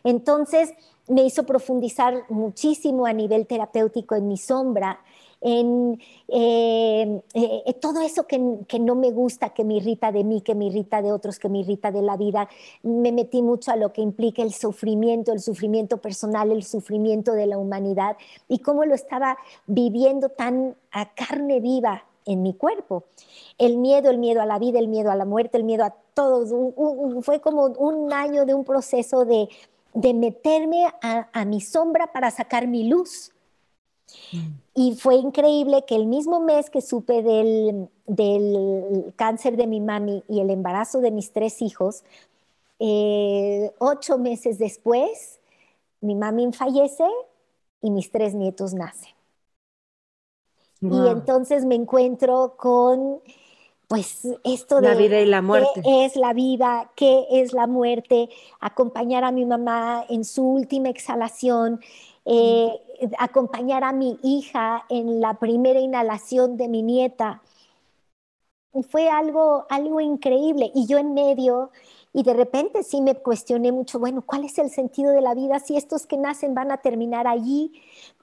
[0.05, 0.73] Entonces
[1.11, 5.01] me hizo profundizar muchísimo a nivel terapéutico en mi sombra,
[5.41, 10.55] en eh, eh, todo eso que, no me gusta, que me irrita de mí, que
[10.55, 12.49] me irrita de otros, que me irrita de la vida.
[12.83, 17.47] Me metí mucho a lo que implica el sufrimiento, el sufrimiento personal, el sufrimiento de
[17.47, 18.17] la humanidad
[18.49, 19.37] y cómo lo estaba
[19.67, 23.05] viviendo tan a carne viva en mi cuerpo.
[23.59, 25.95] El miedo, el miedo a la vida, el miedo a la muerte, el miedo a
[26.15, 26.45] todo.
[27.23, 29.49] fue como un año de un proceso de,
[29.95, 33.33] meterme a mi sombra para sacar mi luz.
[34.75, 37.89] Y fue increíble que el mismo mes que supe del,
[39.17, 42.05] cáncer de mi mami y el embarazo de mis tres hijos,
[42.79, 45.41] eh, ocho meses después,
[46.01, 47.09] mi mami fallece
[47.83, 49.11] y mis tres nietos nacen.
[50.81, 53.21] Y entonces me encuentro con,
[53.91, 54.89] pues, esto de...
[54.89, 55.83] La vida y la muerte.
[55.85, 56.91] ¿Qué es la vida?
[56.95, 58.31] ¿Qué es la muerte?
[58.61, 61.81] Acompañar a mi mamá en su última exhalación
[62.25, 62.71] eh,
[63.19, 67.43] acompañar a mi hija en la primera inhalación de mi nieta.
[68.89, 70.71] Fue algo, algo increíble.
[70.75, 71.71] Y yo en medio,
[72.13, 75.61] y de repente sí me cuestioné mucho, bueno, ¿cuál es el sentido de la vida
[75.61, 77.73] si estos que nacen van a terminar allí?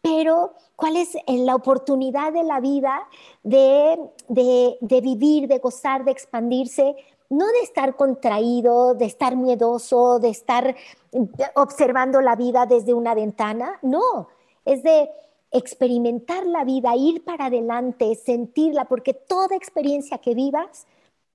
[0.01, 3.07] Pero, ¿cuál es la oportunidad de la vida
[3.43, 6.95] de, de, de vivir, de gozar, de expandirse?
[7.29, 10.75] no de estar contraído, de estar miedoso, de estar
[11.55, 14.29] observando la vida desde una ventana, no,
[14.63, 15.09] es de
[15.51, 20.85] experimentar la vida, ir para adelante, sentirla, porque toda experiencia que vivas,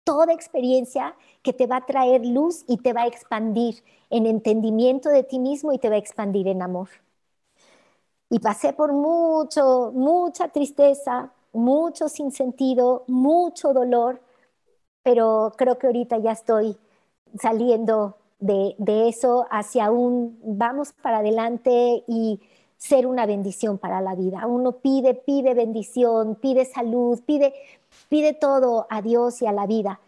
[0.04, 5.08] toda experiencia que te va a traer luz y te va a expandir en entendimiento
[5.08, 6.88] de ti mismo y te va a expandir en amor.
[8.30, 14.20] Y pasé por mucho, mucha tristeza, mucho sinsentido, mucho dolor,
[15.02, 16.78] pero creo que ahorita ya estoy
[17.38, 18.74] saliendo de,
[19.08, 22.40] eso hacia un vamos para adelante y
[22.76, 24.46] ser una bendición para la vida.
[24.46, 27.54] Uno pide, pide bendición, pide salud, pide,
[28.12, 29.98] pide todo a Dios y a la vida,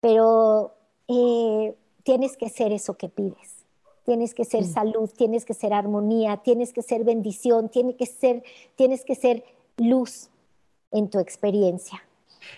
[0.00, 0.74] pero
[1.06, 3.66] eh, tienes que ser eso que pides.
[4.06, 8.42] Tienes que ser salud, tienes que ser armonía, tienes que ser bendición, tienes que ser,
[8.74, 9.44] tienes que ser
[9.76, 10.30] luz
[10.92, 12.02] en tu experiencia.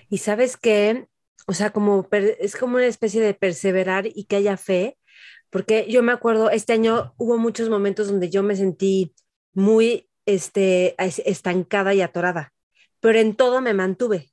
[0.08, 1.08] Y sabes que,
[1.48, 4.96] o sea, como es como una especie de perseverar y que haya fe,
[5.50, 9.12] porque yo me acuerdo, este año hubo muchos momentos donde yo me sentí
[9.54, 10.94] muy este,
[11.28, 12.54] estancada y atorada,
[13.00, 14.31] pero en todo me mantuve.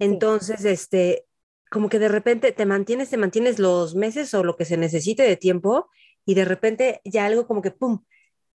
[0.00, 1.26] Entonces, este,
[1.70, 5.22] como que de repente te mantienes, te mantienes los meses o lo que se necesite
[5.22, 5.88] de tiempo
[6.26, 8.02] y de repente ya algo como que, ¡pum!,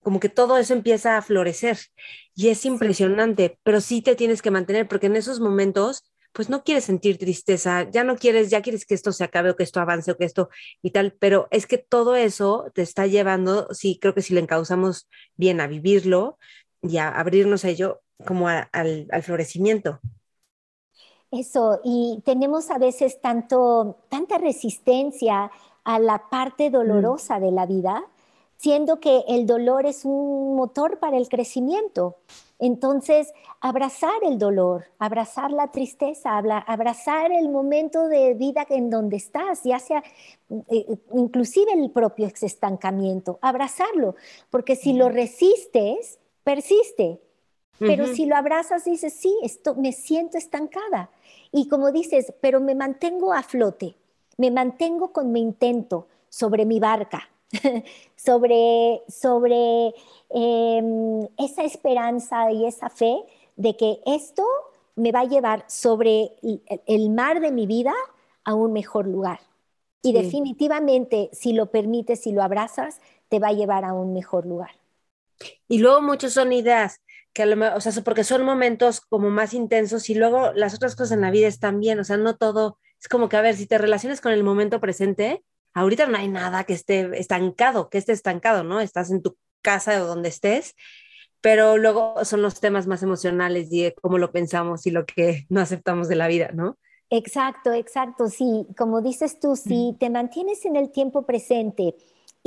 [0.01, 1.77] como que todo eso empieza a florecer
[2.35, 6.03] y es impresionante, pero sí te tienes que mantener porque en esos momentos
[6.35, 9.55] pues no quieres sentir tristeza, ya no quieres, ya quieres que esto se acabe o
[9.55, 10.49] que esto avance o que esto
[10.81, 14.41] y tal, pero es que todo eso te está llevando, sí, creo que si le
[14.41, 16.37] encauzamos bien a vivirlo
[16.81, 20.01] y a abrirnos a ello como al, al, florecimiento.
[21.39, 25.51] Eso, y tenemos a veces tanto, tanta resistencia
[25.83, 28.05] a la parte dolorosa de la vida,
[28.57, 32.15] siendo que el dolor es un motor para el crecimiento.
[32.57, 39.63] Entonces, abrazar el dolor, abrazar la tristeza, abrazar el momento de vida en donde estás,
[39.63, 40.03] ya sea
[40.69, 44.15] eh, inclusive el propio estancamiento, abrazarlo,
[44.49, 47.19] porque si lo resistes, persiste.
[47.77, 51.09] Pero si lo abrazas, dices, sí, esto, me siento estancada.
[51.55, 53.95] Y como dices, pero me mantengo a flote,
[54.35, 57.29] me mantengo con mi intento sobre mi barca,
[58.17, 59.93] sobre, sobre
[60.31, 63.23] em, esa esperanza y esa fe
[63.55, 64.43] de que esto
[64.97, 66.33] me va a llevar sobre
[66.87, 67.93] el mar de mi vida
[68.43, 69.39] a un mejor lugar.
[70.01, 72.99] Y definitivamente, si lo permites, si lo abrazas,
[73.29, 74.71] te va a llevar a un mejor lugar.
[75.69, 76.99] Y luego muchos son ideas,
[77.35, 81.21] que o sea, porque son momentos como más intensos y luego las otras cosas en
[81.21, 83.77] la vida están bien, o sea, no todo, es como que, a ver, si te
[83.77, 88.63] relacionas con el momento presente, ahorita no hay nada que esté estancado, que esté estancado,
[88.63, 88.79] ¿no?
[88.79, 90.75] Estás en tu casa o donde estés,
[91.41, 95.59] pero luego son los temas más emocionales y cómo lo pensamos y lo que no
[95.59, 96.77] aceptamos de la vida, ¿no?
[97.09, 101.95] Exacto, exacto, sí, como dices tú, si te mantienes en el tiempo presente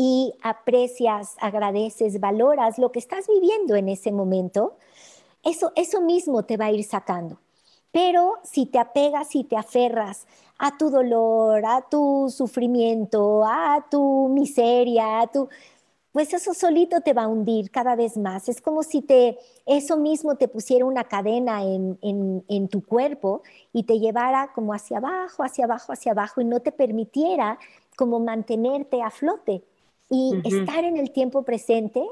[0.00, 4.76] y aprecias, agradeces, valoras lo que estás viviendo en ese momento,
[5.42, 7.40] eso, eso mismo te va a ir sacando.
[7.90, 14.28] Pero si te apegas y te aferras a tu dolor, a tu sufrimiento, a tu
[14.28, 15.48] miseria, a tu
[16.12, 18.48] pues eso solito te va a hundir cada vez más.
[18.48, 23.42] Es como si te, eso mismo te pusiera una cadena en, en, tu cuerpo
[23.72, 27.58] y te llevara como hacia abajo, hacia abajo, hacia abajo y no te permitiera
[27.96, 29.62] como mantenerte a flote
[30.10, 32.04] y estar en el tiempo presente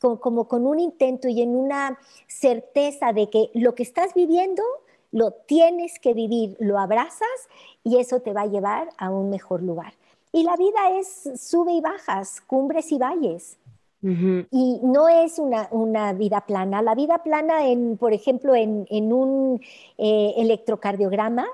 [0.00, 4.62] como, como con un intento y en una certeza de que lo que estás viviendo
[5.12, 7.28] lo tienes que vivir, lo abrazas
[7.82, 9.94] y eso te va a llevar a un mejor lugar.
[10.32, 13.56] Y la vida es sube y bajas, cumbres y valles.
[14.02, 16.80] Y no es una, vida plana.
[16.80, 19.60] La vida plana, en, por ejemplo, en, un
[19.98, 21.46] eh, electrocardiograma,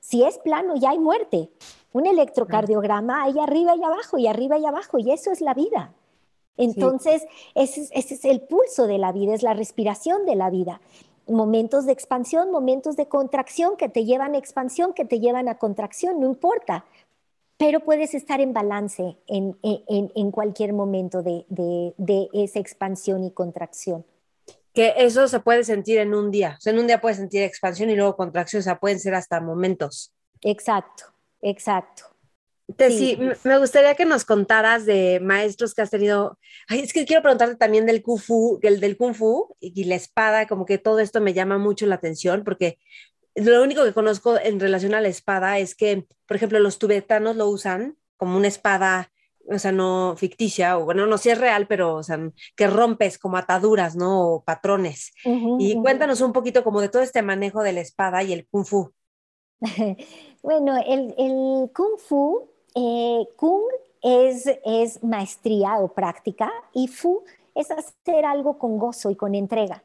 [0.00, 1.48] si es plano ya hay muerte.
[1.94, 5.94] Un electrocardiograma hay arriba y abajo y arriba y abajo y eso es la vida.
[6.58, 7.24] Entonces,
[7.54, 10.82] ese, ese, es el pulso de la vida, es la respiración de la vida
[11.26, 15.58] momentos de expansión, momentos de contracción que te llevan a expansión, que te llevan a
[15.58, 16.84] contracción, no importa,
[17.56, 24.04] pero puedes estar en balance en, cualquier momento de, esa expansión y contracción.
[24.72, 27.42] Que eso se puede sentir en un día, o sea, en un día puedes sentir
[27.42, 30.12] expansión y luego contracción, o sea, pueden ser hasta momentos.
[30.42, 31.04] Exacto,
[31.44, 32.14] exacto.
[32.78, 33.18] Sí.
[33.44, 36.38] me gustaría que nos contaras de maestros que has tenido.
[36.66, 39.96] Ay, es que quiero preguntarte también del Kung Fu, el del Kung Fu y la
[39.96, 42.78] espada, como que todo esto me llama mucho la atención, porque
[43.34, 47.36] lo único que conozco en relación a la espada es que, por ejemplo, los tibetanos
[47.36, 49.12] lo usan como una espada,
[49.46, 52.18] o sea, no ficticia, o bueno, no si es real, pero, o sea,
[52.56, 54.20] que rompes como ataduras, ¿no?
[54.20, 55.12] O patrones.
[55.58, 58.64] y cuéntanos un poquito como de todo este manejo de la espada y el Kung
[58.64, 58.94] Fu.
[60.42, 63.62] bueno, el, el Kung Fu eh, kung
[64.02, 67.22] es, es maestría o práctica y Fu
[67.54, 69.82] es hacer algo con gozo y con entrega.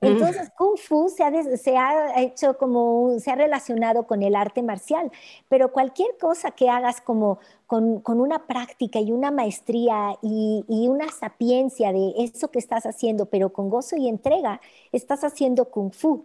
[0.00, 0.06] Mm.
[0.06, 4.62] Entonces, Kung Fu se ha, se ha, hecho como, se ha relacionado con el arte
[4.62, 5.10] marcial,
[5.48, 10.88] pero cualquier cosa que hagas como con, con una práctica y una maestría y, y,
[10.88, 14.60] una sapiencia de eso que estás haciendo, pero con gozo y entrega,
[14.92, 16.24] estás haciendo Kung Fu.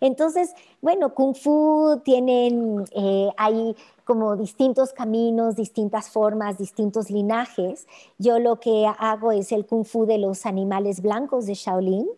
[0.00, 7.86] Entonces, bueno, Kung Fu tienen, eh, hay como distintos caminos, distintas formas, distintos linajes.
[8.18, 12.08] Yo lo que hago es el Kung Fu de los animales blancos de Shaolin,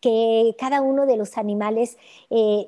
[0.00, 1.96] que cada uno de los animales
[2.28, 2.66] eh,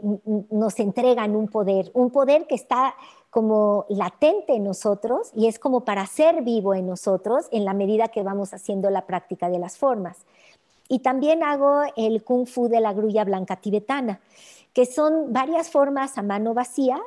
[0.50, 2.94] nos entregan un poder, un poder que está
[3.36, 8.08] como latente en nosotros y es como para ser vivo en nosotros en la medida
[8.08, 10.24] que vamos haciendo la práctica de las formas.
[10.88, 14.20] Y también hago el kung fu de la grulla blanca tibetana,
[14.72, 17.00] que son varias formas a mano vacía,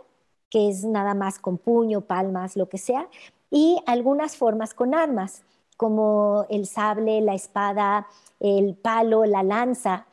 [0.49, 3.07] que es nada más con puño, palmas, lo que sea,
[3.51, 5.43] y algunas formas con armas,
[5.77, 8.07] como el sable, la espada,
[8.39, 10.07] el palo, la lanza.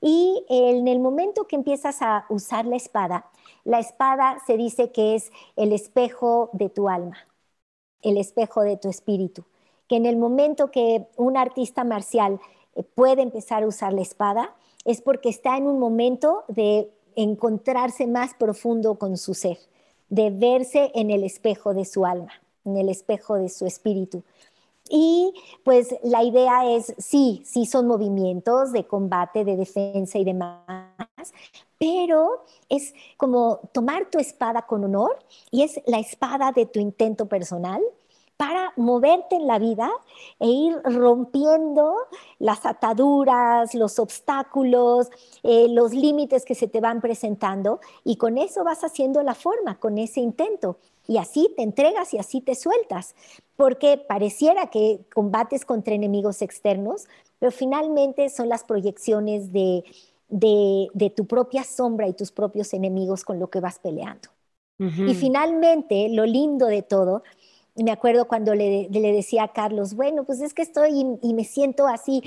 [0.00, 3.26] Y en el momento que empiezas a usar la espada,
[3.64, 7.16] la espada se dice que es el espejo de tu alma,
[8.02, 9.44] el espejo de tu espíritu,
[9.88, 12.40] que en el momento que un artista marcial
[12.82, 14.54] puede empezar a usar la espada
[14.84, 19.58] es porque está en un momento de encontrarse más profundo con su ser,
[20.08, 22.32] de verse en el espejo de su alma,
[22.64, 24.22] en el espejo de su espíritu.
[24.88, 30.62] Y pues la idea es, sí, sí son movimientos de combate, de defensa y demás,
[31.78, 35.18] pero es como tomar tu espada con honor
[35.50, 37.82] y es la espada de tu intento personal
[38.36, 39.90] para moverte en la vida
[40.38, 41.94] e ir rompiendo
[42.38, 45.10] las ataduras, los obstáculos,
[45.42, 49.78] eh, los límites que se te van presentando y con eso vas haciendo la forma,
[49.78, 50.76] con ese intento.
[51.08, 53.14] Y así te entregas y así te sueltas,
[53.56, 57.06] porque pareciera que combates contra enemigos externos,
[57.38, 59.84] pero finalmente son las proyecciones de,
[60.28, 64.28] de, tu propia sombra y tus propios enemigos con lo que vas peleando.
[64.78, 67.22] Y finalmente, lo lindo de todo
[67.84, 71.86] me acuerdo cuando le, decía a Carlos, bueno, pues es que estoy y, me siento
[71.86, 72.22] así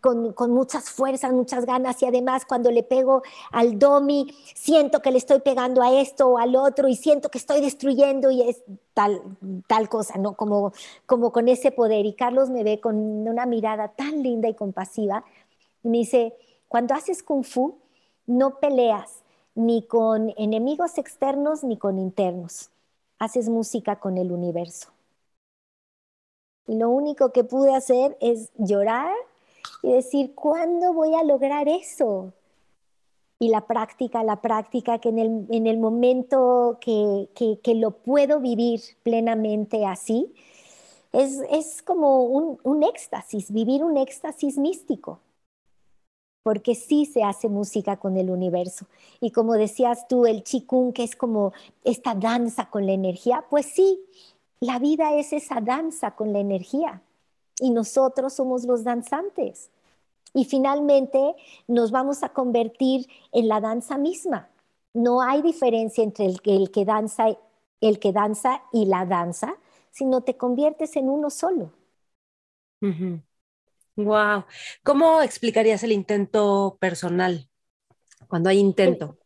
[0.00, 3.22] con, muchas fuerzas, muchas ganas y además cuando le pego
[3.52, 7.38] al domi, siento que le estoy pegando a esto o al otro y siento que
[7.38, 8.62] estoy destruyendo y es
[8.94, 9.20] tal,
[9.66, 10.34] tal cosa, ¿no?
[10.34, 10.72] Como,
[11.04, 12.06] como con ese poder.
[12.06, 15.24] Y Carlos me ve con una mirada tan linda y compasiva
[15.82, 16.34] y me dice,
[16.66, 17.78] cuando haces kung fu,
[18.26, 19.22] no peleas
[19.54, 22.70] ni con enemigos externos ni con internos
[23.18, 24.88] haces música con el universo.
[26.66, 29.14] Y lo único que pude hacer es llorar
[29.82, 32.32] y decir, ¿cuándo voy a lograr eso?
[33.38, 37.28] Y la práctica, la práctica, que en el, en el momento que,
[37.62, 40.34] que, lo puedo vivir plenamente así,
[41.12, 45.20] es, es como un, un éxtasis, vivir un éxtasis místico
[46.48, 48.86] porque sí se hace música con el universo.
[49.20, 51.52] Y como decías tú, el chikung, que es como
[51.84, 54.00] esta danza con la energía, pues sí,
[54.58, 57.02] la vida es esa danza con la energía
[57.60, 59.68] y nosotros somos los danzantes.
[60.32, 61.34] Y finalmente
[61.66, 64.48] nos vamos a convertir en la danza misma.
[64.94, 67.26] No hay diferencia entre el que, el que danza,
[67.82, 69.54] el que danza y la danza,
[69.90, 71.72] sino te conviertes en uno solo.
[73.98, 74.44] Wow.
[74.84, 77.48] ¿Cómo explicarías el intento personal?
[78.28, 79.16] Cuando hay intento.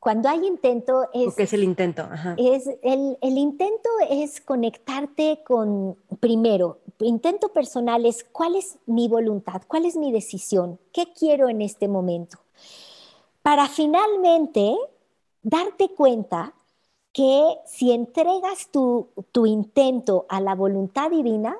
[0.00, 1.34] cuando hay intento es...
[1.34, 2.08] ¿Qué es el intento?
[2.38, 9.60] Es, el, el, intento es conectarte con, primero, intento personal es cuál es mi voluntad,
[9.68, 12.38] cuál es mi decisión, qué quiero en este momento.
[13.42, 14.74] Para finalmente
[15.42, 16.54] darte cuenta
[17.12, 21.58] que si entregas tu, tu intento a la voluntad divina,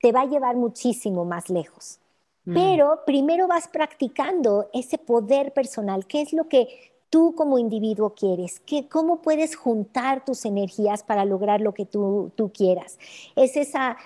[0.00, 1.98] te va a llevar muchísimo más lejos.
[2.44, 2.54] Mm.
[2.54, 6.68] Pero primero vas practicando ese poder personal, qué es lo que
[7.10, 12.30] tú como individuo quieres, ¿Qué, cómo puedes juntar tus energías para lograr lo que tú,
[12.36, 12.98] tú quieras.
[13.34, 13.96] Es esa,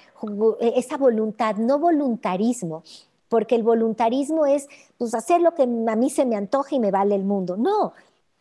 [0.61, 2.83] esa voluntad, no voluntarismo,
[3.29, 4.69] porque el voluntarismo es
[4.99, 7.57] pues, hacer lo que a mí se me antoja y me vale el mundo.
[7.57, 7.93] No,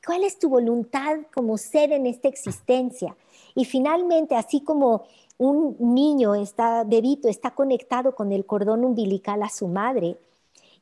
[0.05, 3.15] ¿cuál es tu voluntad como ser en esta existencia?
[3.55, 5.03] Y finalmente, así como
[5.41, 10.17] un niño está, bebito, está conectado con el cordón umbilical a su madre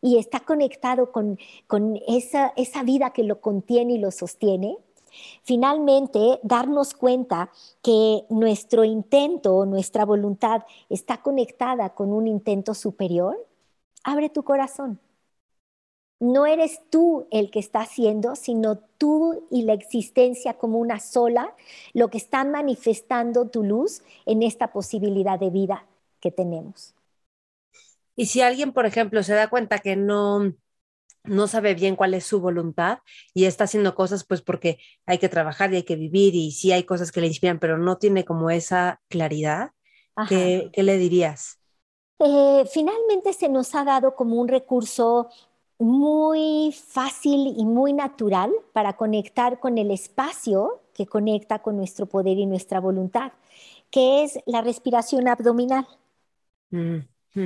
[0.01, 4.77] y está conectado con, con esa, esa vida que lo contiene y lo sostiene,
[5.41, 7.49] Finalmente, darnos cuenta
[7.81, 13.35] que nuestro intento, nuestra voluntad está conectada con un intento superior,
[14.03, 14.99] abre tu corazón
[16.19, 21.55] no eres tú el que está haciendo, sino tú y la existencia como una sola,
[21.93, 25.85] lo que está manifestando tu luz en esta posibilidad de vida
[26.19, 26.93] que tenemos.
[28.15, 30.53] Y si alguien, por ejemplo, se da cuenta que no,
[31.23, 32.99] no sabe bien cuál es su voluntad
[33.33, 36.73] y está haciendo cosas pues porque hay que trabajar y hay que vivir y sí
[36.73, 39.71] hay cosas que le inspiran, pero no tiene como esa claridad,
[40.27, 41.59] ¿qué, le dirías?
[42.19, 45.29] Eh, finalmente se nos ha dado como un recurso
[45.79, 52.37] muy fácil y muy natural para conectar con el espacio que conecta con nuestro poder
[52.37, 53.31] y nuestra voluntad,
[53.91, 55.87] que es la respiración abdominal.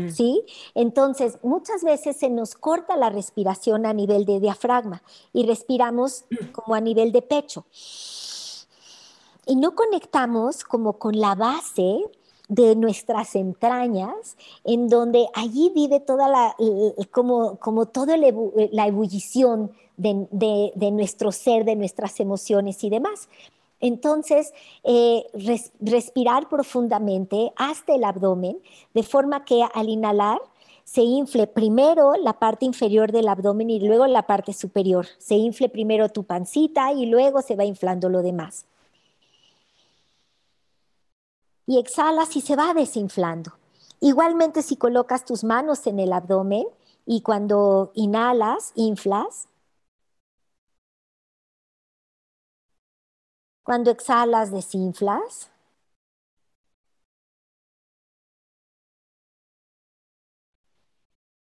[0.06, 0.46] ¿Sí?
[0.76, 6.76] Entonces, muchas veces se nos corta la respiración a nivel de diafragma y respiramos como
[6.76, 7.66] a nivel de pecho.
[9.46, 12.00] Y no conectamos como con la base
[12.50, 16.56] de nuestras entrañas, en donde allí vive toda la,
[17.12, 23.30] como, como toda la ebullición de, nuestro ser, de nuestras emociones y demás.
[23.80, 25.26] Entonces, eh,
[25.82, 28.60] respirar profundamente hasta el abdomen,
[28.94, 30.40] de forma que al inhalar
[30.86, 35.06] se infle primero la parte inferior del abdomen y luego la parte superior.
[35.18, 38.66] Se infle primero tu pancita y luego se va inflando lo demás
[41.66, 43.54] y exhalas y se va desinflando.
[44.00, 46.68] Igualmente si colocas tus manos en el abdomen
[47.06, 49.48] y cuando inhalas, inflas.
[53.64, 55.50] Cuando exhalas, desinflas.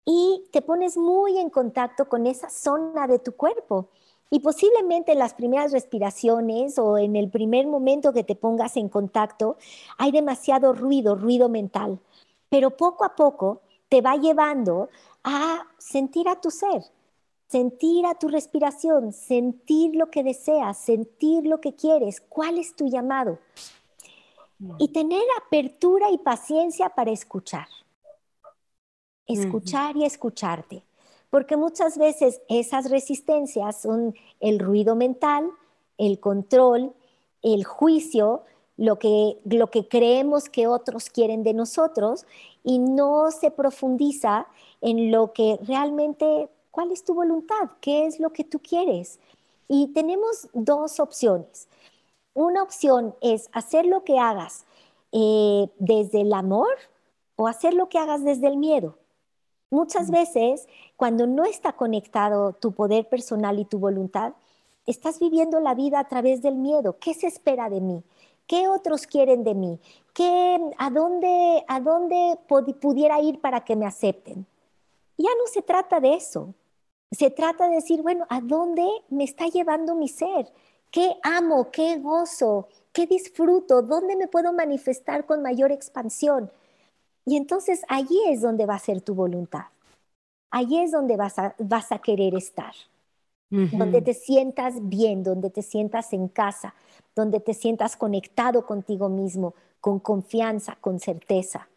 [0.05, 3.89] Y te pones muy en contacto con esa zona de tu cuerpo
[4.33, 8.89] y posiblemente en las primeras respiraciones o en el primer momento que te pongas en
[8.89, 9.59] contacto
[9.99, 12.01] hay demasiado ruido, ruido mental,
[12.49, 13.61] pero poco a poco
[13.91, 14.89] te va llevando
[15.23, 16.83] a sentir a tu ser,
[17.47, 22.89] sentir a tu respiración, sentir lo que deseas, sentir lo que quieres, cuál es tu
[22.89, 23.39] llamado.
[24.79, 27.67] Y tener apertura y paciencia para escuchar.
[29.27, 30.85] Escuchar y escucharte
[31.33, 35.49] porque muchas veces esas resistencias son el ruido mental,
[35.97, 36.93] el control,
[37.41, 38.43] el juicio,
[38.77, 42.27] lo que, lo que creemos que otros quieren de nosotros
[42.63, 44.47] y no se profundiza
[44.83, 49.19] en lo que realmente, cuál es tu voluntad, qué es lo que tú quieres.
[49.69, 51.67] Y tenemos dos opciones.
[52.35, 54.67] Una opción es hacer lo que hagas
[55.13, 56.77] eh, desde el amor
[57.37, 58.99] o hacer lo que hagas desde el miedo.
[59.73, 64.35] Muchas veces, cuando no está conectado tu poder personal y tu voluntad,
[64.87, 66.99] estás viviendo la vida a través del miedo.
[67.01, 68.03] ¿Qué se espera de mí?
[68.47, 69.81] ¿Qué otros quieren de mí?
[70.13, 72.39] ¿Qué, a dónde, a dónde
[72.83, 74.45] pudiera ir para que me acepten?
[75.17, 76.53] Ya no se trata de eso.
[77.11, 80.53] Se trata de decir, bueno, ¿a dónde me está llevando mi ser?
[80.91, 81.71] ¿Qué amo?
[81.71, 82.69] ¿Qué gozo?
[82.93, 83.81] ¿Qué disfruto?
[83.81, 86.51] ¿Dónde me puedo manifestar con mayor expansión?
[87.25, 89.67] Y entonces allí es donde va a ser tu voluntad.
[90.51, 92.75] Allí es donde vas a, vas a querer estar.
[93.51, 96.75] Donde te sientas bien, donde te sientas en casa,
[97.15, 101.69] donde te sientas conectado contigo mismo, con confianza, con certeza.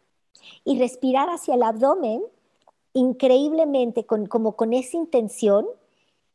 [0.64, 2.22] Y respirar hacia el abdomen,
[2.94, 5.66] increíblemente, como con esa intención,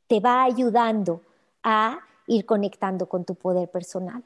[0.08, 1.22] te va ayudando
[1.64, 4.24] a ir conectando con tu poder personal.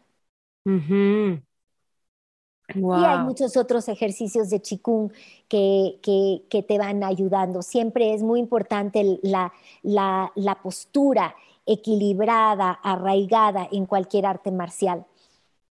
[2.74, 5.12] Y hay muchos otros ejercicios de Qigong
[5.48, 6.00] que,
[6.50, 7.62] que, te van ayudando.
[7.62, 9.54] Siempre es muy importante la,
[9.84, 11.36] la, la, postura
[11.66, 15.06] equilibrada, arraigada en cualquier arte marcial.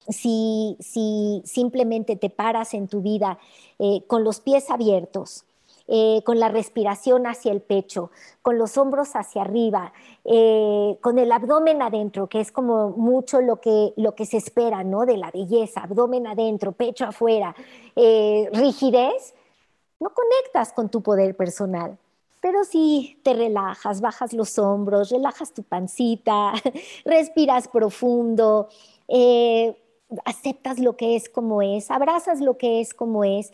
[0.09, 3.39] Si, si simplemente te paras en tu vida
[3.79, 5.45] eh, con los pies abiertos,
[5.87, 8.11] eh, con la respiración hacia el pecho,
[8.41, 9.93] con los hombros hacia arriba,
[10.25, 14.83] eh, con el abdomen adentro, que es como mucho lo que, lo que se espera,
[14.83, 15.05] ¿no?
[15.05, 17.55] De la belleza, abdomen adentro, pecho afuera,
[17.97, 19.35] eh, rigidez,
[20.01, 21.99] no conectas con tu poder personal.
[22.41, 26.55] Pero si te relajas, bajas los hombros, relajas tu pancita,
[27.05, 28.69] respiras profundo,
[30.25, 33.53] aceptas lo que es como es, abrazas lo que es como es,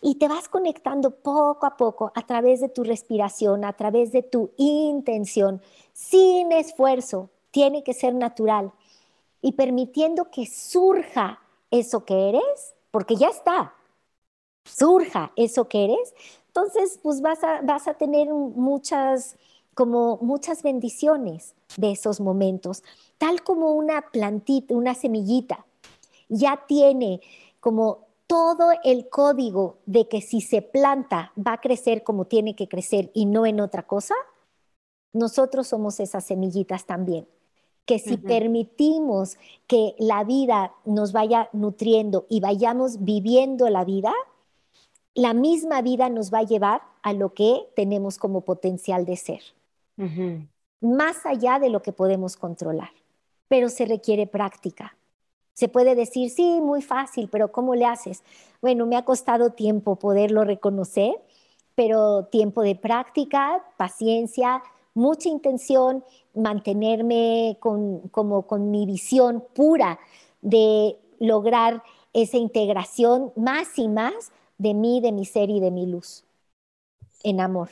[0.00, 4.22] y te vas conectando poco a poco a través de tu respiración, a través de
[4.22, 5.60] tu intención,
[5.92, 8.72] sin esfuerzo, tiene que ser natural
[9.42, 11.40] y permitiendo que surja
[11.70, 13.74] eso que eres, porque ya está,
[14.64, 16.14] surja eso que eres,
[16.46, 19.36] entonces pues vas a, vas a tener muchas,
[19.74, 22.82] como muchas bendiciones de esos momentos,
[23.18, 25.64] tal como una plantita, una semillita,
[26.28, 27.20] ya tiene
[27.60, 32.68] como todo el código de que si se planta va a crecer como tiene que
[32.68, 34.14] crecer y no en otra cosa,
[35.12, 37.26] nosotros somos esas semillitas también.
[37.86, 39.36] Que si permitimos
[39.66, 44.12] que la vida nos vaya nutriendo y vayamos viviendo la vida,
[45.14, 49.42] la misma vida nos va a llevar a lo que tenemos como potencial de ser,
[50.80, 52.90] más allá de lo que podemos controlar.
[53.48, 54.96] Pero se requiere práctica,
[55.60, 58.22] se puede decir, sí, muy fácil, pero ¿cómo le haces?
[58.62, 61.12] Bueno, me ha costado tiempo poderlo reconocer,
[61.74, 64.62] pero tiempo de práctica, paciencia,
[64.94, 66.02] mucha intención,
[66.34, 70.00] mantenerme con, como con mi visión pura
[70.40, 71.82] de lograr
[72.14, 76.24] esa integración más y más de mí, de mi ser y de mi luz
[77.22, 77.68] en amor.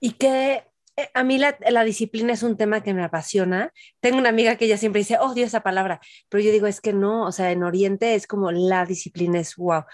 [0.00, 0.64] Y eh,
[1.14, 3.72] a mí la, disciplina es un tema que me apasiona.
[4.00, 6.80] Tengo una amiga que ella siempre dice, oh, Dios, esa palabra, pero yo digo, es
[6.80, 9.84] que no, o sea, en Oriente es como la disciplina es wow.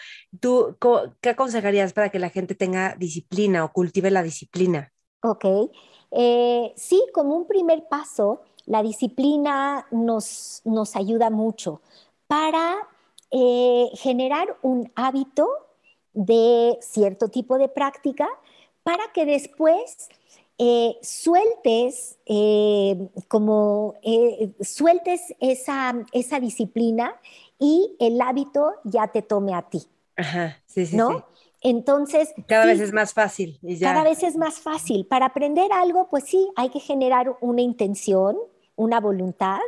[0.41, 0.77] ¿Tú
[1.21, 4.93] qué aconsejarías para que la gente tenga disciplina o cultive la disciplina?
[5.23, 5.45] Ok,
[6.11, 11.81] eh, sí, como un primer paso, la disciplina nos, nos ayuda mucho
[12.27, 12.77] para
[13.31, 15.49] eh, generar un hábito
[16.13, 18.29] de cierto tipo de práctica
[18.83, 20.09] para que después
[20.59, 22.19] eh, sueltes
[23.29, 23.95] como
[24.61, 27.15] sueltes esa, esa disciplina
[27.59, 29.83] y el hábito ya te tome a ti.
[30.17, 31.11] Ajá, sí, sí, ¿no?
[31.11, 31.17] sí.
[31.63, 32.33] Entonces...
[32.47, 33.59] Cada vez es más fácil.
[33.81, 35.07] Cada vez es más fácil.
[35.07, 38.37] Para aprender algo, pues sí, hay que generar una intención,
[38.77, 39.59] una voluntad,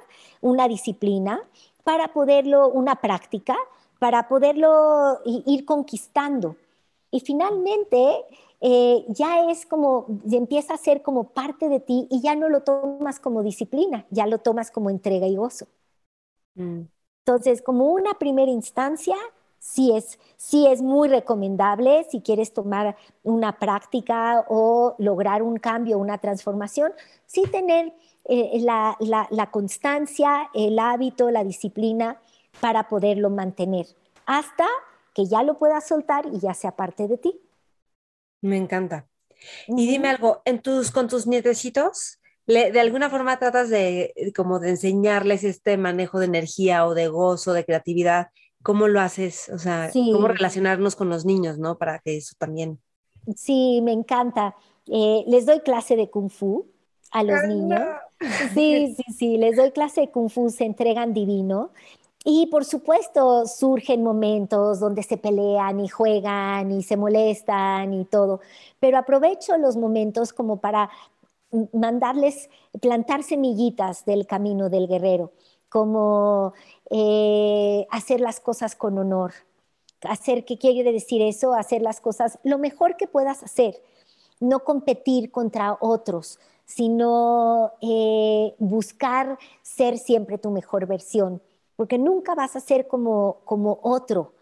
[0.40, 1.40] una disciplina,
[1.85, 3.56] para poderlo, una práctica,
[3.98, 6.56] para poderlo ir conquistando.
[7.10, 8.24] Y finalmente
[8.61, 12.63] eh, ya es como, empieza a ser como parte de ti y ya no lo
[12.63, 15.67] tomas como disciplina, ya lo tomas como entrega y gozo.
[16.55, 16.83] Mm.
[17.25, 19.17] Entonces, como una primera instancia,
[19.59, 25.99] sí es, sí es muy recomendable si quieres tomar una práctica o lograr un cambio,
[25.99, 26.93] una transformación,
[27.27, 27.93] sí tener
[28.25, 28.97] eh, la,
[29.31, 32.21] la, constancia, el hábito, la disciplina
[32.61, 33.87] para poderlo mantener
[34.27, 34.67] hasta
[35.15, 37.41] que ya lo puedas soltar y ya sea parte de ti.
[38.40, 39.06] Me encanta.
[39.69, 44.70] Y dime algo, ¿en tus, con tus nietecitos, de alguna forma tratas de como de
[44.70, 48.28] enseñarles este manejo de energía o de gozo, de creatividad
[48.62, 49.48] ¿Cómo lo haces?
[49.51, 51.78] O sea, ¿cómo relacionarnos con los niños, ¿no?
[51.78, 52.81] Para que eso también.
[53.36, 54.56] Sí, me encanta.
[54.86, 56.66] Eh, les doy clase de kung fu
[57.10, 57.81] a los niños.
[58.52, 61.70] Sí, sí, sí, les doy clase de kung fu, se entregan divino.
[62.24, 68.40] Y por supuesto surgen momentos donde se pelean y juegan y se molestan y todo,
[68.81, 70.90] pero aprovecho los momentos como para
[71.73, 72.51] mandarles
[72.81, 75.32] plantar semillitas del camino del guerrero
[75.69, 76.55] como
[76.90, 79.32] eh, hacer las cosas con honor.
[80.03, 81.55] Hacer, ¿qué quiere decir eso?
[81.55, 83.82] Hacer las cosas lo mejor que puedas hacer,
[84.40, 91.43] no competir contra otros, sino eh, buscar ser siempre tu mejor versión,
[91.79, 94.33] porque nunca vas a ser como, como otro,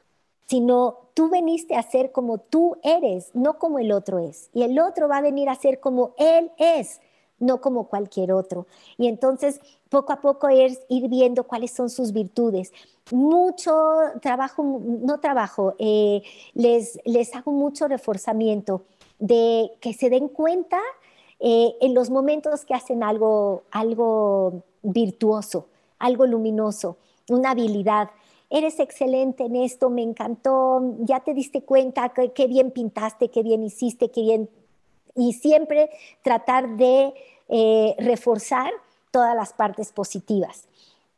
[0.46, 4.80] sino tú veniste a ser como tú eres, no como el otro es, y el
[4.80, 6.98] otro va a venir a ser como él es
[7.38, 8.66] no como cualquier otro.
[8.96, 9.60] Y entonces,
[9.90, 12.72] poco a poco es ir viendo cuáles son sus virtudes.
[13.10, 13.74] Mucho
[14.22, 16.22] trabajo, no trabajo, eh,
[16.54, 18.80] les, les hago mucho reforzamiento
[19.18, 20.80] de que se den cuenta
[21.38, 25.66] eh, en los momentos que hacen algo, algo virtuoso,
[25.98, 26.96] algo luminoso,
[27.28, 28.10] una habilidad.
[28.48, 33.64] Eres excelente en esto, me encantó, ya te diste cuenta, qué bien pintaste, qué bien
[33.64, 34.48] hiciste, qué bien
[35.16, 35.90] y siempre
[36.22, 37.14] tratar de
[37.48, 38.70] eh, reforzar
[39.10, 40.68] todas las partes positivas.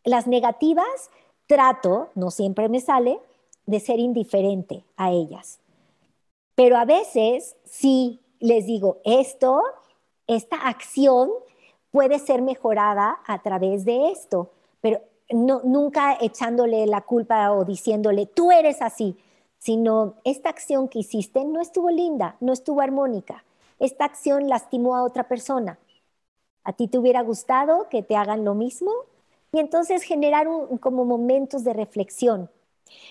[0.04, 1.10] Las negativas,
[1.46, 3.18] trato, no siempre me sale,
[3.66, 5.58] de ser indiferente a ellas.
[6.54, 9.62] Pero a veces sí les digo, esto,
[10.26, 11.30] esta acción
[11.90, 18.26] puede ser mejorada a través de esto, pero no, nunca echándole la culpa o diciéndole,
[18.26, 19.16] tú eres así,
[19.58, 23.44] sino esta acción que hiciste no estuvo linda, no estuvo armónica
[23.80, 25.78] esta acción lastimó a otra persona.
[26.64, 28.92] ¿A ti te hubiera gustado que te hagan lo mismo?
[29.52, 30.46] Y entonces generar
[30.80, 32.50] como momentos de reflexión.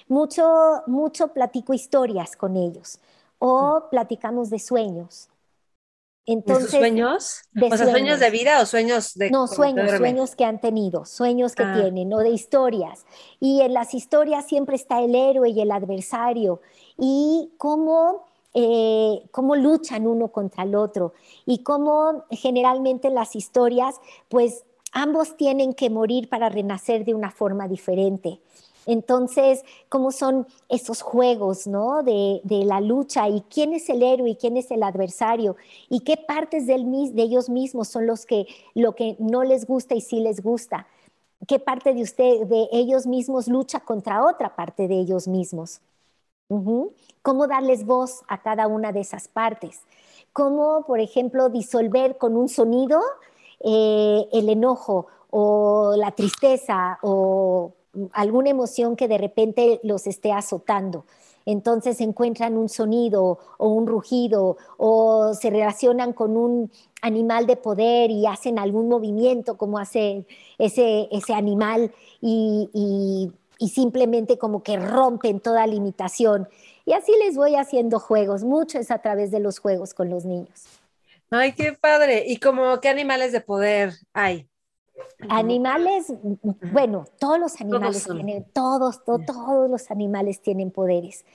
[0.10, 3.00] Mucho, mucho platico historias con ellos
[3.40, 5.30] o platicamos de sueños.
[6.28, 7.42] Entonces, ¿De sus sueños?
[7.56, 8.20] o sea, sueños.
[8.20, 9.32] de vida o sueños de...
[9.32, 11.80] No, sueños, sueños que han tenido, sueños que ah.
[11.82, 13.06] tienen, o de historias.
[13.40, 16.62] Y en las historias siempre está el héroe y el adversario.
[17.00, 18.28] Y cómo
[18.60, 21.14] eh, cómo luchan uno contra el otro
[21.46, 27.68] y cómo generalmente las historias, pues ambos tienen que morir para renacer de una forma
[27.68, 28.40] diferente.
[28.88, 32.04] Entonces, ¿cómo son esos juegos, ¿no?
[32.04, 35.58] De, la lucha y quién es el héroe y quién es el adversario
[35.90, 36.76] y qué partes de
[37.18, 40.88] ellos mismos son los que lo que no les gusta y sí les gusta.
[41.48, 45.82] ¿Qué parte de usted, de ellos mismos lucha contra otra parte de ellos mismos?
[46.48, 49.82] Cómo darles voz a cada una de esas partes.
[50.32, 53.02] Cómo, por ejemplo, disolver con un sonido
[53.60, 57.74] eh, el enojo o la tristeza o
[58.14, 61.06] alguna emoción que de repente los esté azotando.
[61.46, 66.70] Entonces encuentran un sonido o un rugido o se relacionan con un
[67.02, 70.26] animal de poder y hacen algún movimiento como hace
[70.58, 76.50] ese, ese animal y, y simplemente como que rompen toda limitación.
[76.86, 80.26] Y así les voy haciendo juegos, mucho es a través de los juegos con los
[80.26, 80.66] niños.
[81.30, 82.24] Ay, qué padre.
[82.26, 84.48] ¿Y como qué animales de poder hay?
[85.30, 86.14] Animales,
[86.72, 91.26] bueno, todos los animales tienen, todos, todos los animales tienen poderes.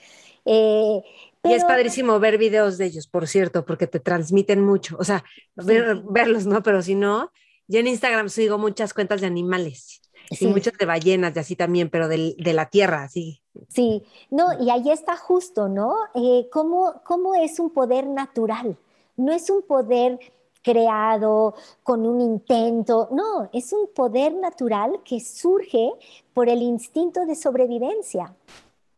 [0.45, 1.03] Eh,
[1.45, 4.97] y es padrísimo ver videos de ellos, por cierto, porque te transmiten mucho.
[4.99, 5.25] O sea,
[5.55, 6.63] verlos, ¿no?
[6.63, 7.31] Pero si no,
[7.67, 10.01] yo en Instagram sigo muchas cuentas de animales.
[10.41, 13.43] Y muchas de ballenas, de así también, pero de, la tierra, sí.
[13.69, 15.95] Sí, no, y ahí está justo, ¿no?
[16.15, 18.79] Eh, ¿cómo, ¿Cómo es un poder natural?
[19.17, 20.19] No es un poder
[20.63, 25.93] creado con un intento, no, es un poder natural que surge
[26.33, 28.35] por el instinto de sobrevivencia.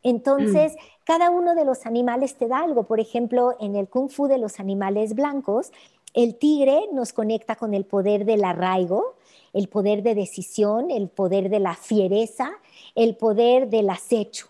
[0.02, 0.76] Entonces, mm.
[1.04, 2.84] cada uno de los animales te da algo.
[2.84, 5.72] Por ejemplo, en el kung fu de los animales blancos,
[6.12, 9.14] el tigre nos conecta con el poder del arraigo,
[9.52, 12.52] el poder de decisión, el poder de la fiereza,
[12.94, 14.48] el poder del acecho.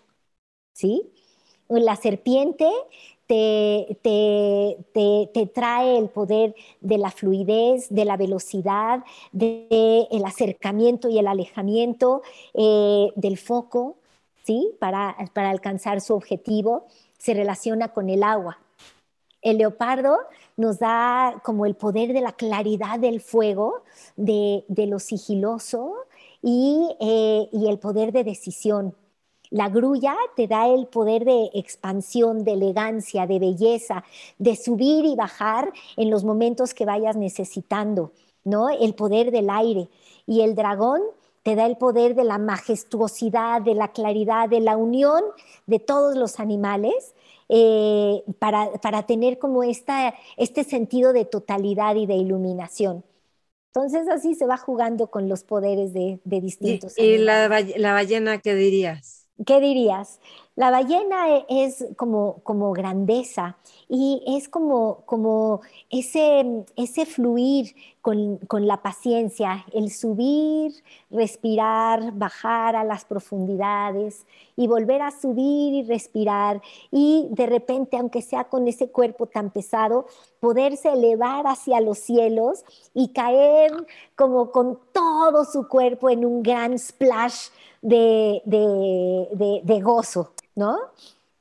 [0.73, 1.09] ¿Sí?
[1.69, 2.69] La serpiente
[3.27, 11.27] te, te, trae el poder de la fluidez, de la velocidad, del acercamiento y el
[11.27, 12.21] alejamiento,
[12.53, 13.97] eh, del foco,
[14.43, 14.71] ¿sí?
[14.79, 16.87] Para, para alcanzar su objetivo.
[17.17, 18.59] Se relaciona con el agua.
[19.41, 20.17] El leopardo
[20.57, 23.83] nos da como el poder de la claridad del fuego,
[24.15, 25.93] de, lo sigiloso
[26.41, 28.95] y, eh, y el poder de decisión.
[29.55, 34.03] La grulla te da el poder de expansión, de elegancia, de belleza,
[34.37, 38.11] de subir y bajar en los momentos que vayas necesitando,
[38.43, 38.67] ¿no?
[38.69, 39.87] El poder del aire.
[40.27, 40.99] Y el dragón
[41.41, 45.23] te da el poder de la majestuosidad, de la claridad, de la unión
[45.67, 47.13] de todos los animales
[47.47, 53.05] eh, para, para, tener como esta, este sentido de totalidad y de iluminación.
[53.73, 56.97] Entonces así se va jugando con los poderes de, de distintos.
[56.97, 59.24] ¿Y, y la, la, ballena qué dirías?
[59.43, 60.19] ¿Qué dirías?
[60.55, 63.57] La ballena e, es como, como grandeza
[63.89, 65.59] y es como, como
[65.89, 70.71] ese, ese fluir con, con, la paciencia, el subir,
[71.11, 74.25] respirar, bajar a las profundidades
[74.55, 79.49] y volver a subir y respirar y de repente, aunque sea con ese cuerpo tan
[79.49, 80.05] pesado,
[80.39, 82.63] poderse elevar hacia los cielos
[82.93, 83.73] y caer
[84.15, 87.49] como con todo su cuerpo en un gran splash
[87.81, 88.41] de,
[89.83, 90.77] gozo, ¿no?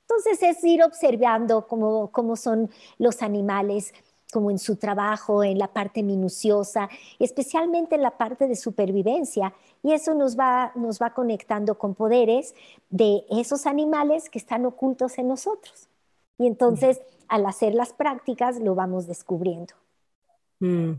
[0.02, 3.94] Entonces es ir observando cómo, cómo son los animales,
[4.32, 6.88] como en su trabajo, en la parte minuciosa,
[7.18, 9.54] especialmente en la parte de supervivencia.
[9.82, 12.54] Y eso nos va, nos va conectando con poderes
[12.90, 15.88] de esos animales que están ocultos en nosotros.
[16.36, 19.74] Y entonces, al hacer las prácticas, lo vamos descubriendo.
[20.58, 20.94] Mm.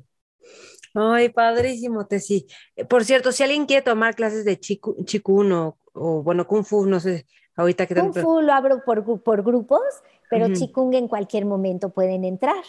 [0.94, 2.48] Ay, padrísimo, Tessy.
[2.76, 6.86] Eh, por cierto, si alguien quiere tomar clases de chikun o, o, bueno, kung fu,
[6.86, 7.26] no sé,
[7.56, 7.96] ahorita que...
[7.96, 9.82] Kung fu lo abro por, por grupos,
[10.30, 12.64] pero chikung en cualquier momento pueden entrar.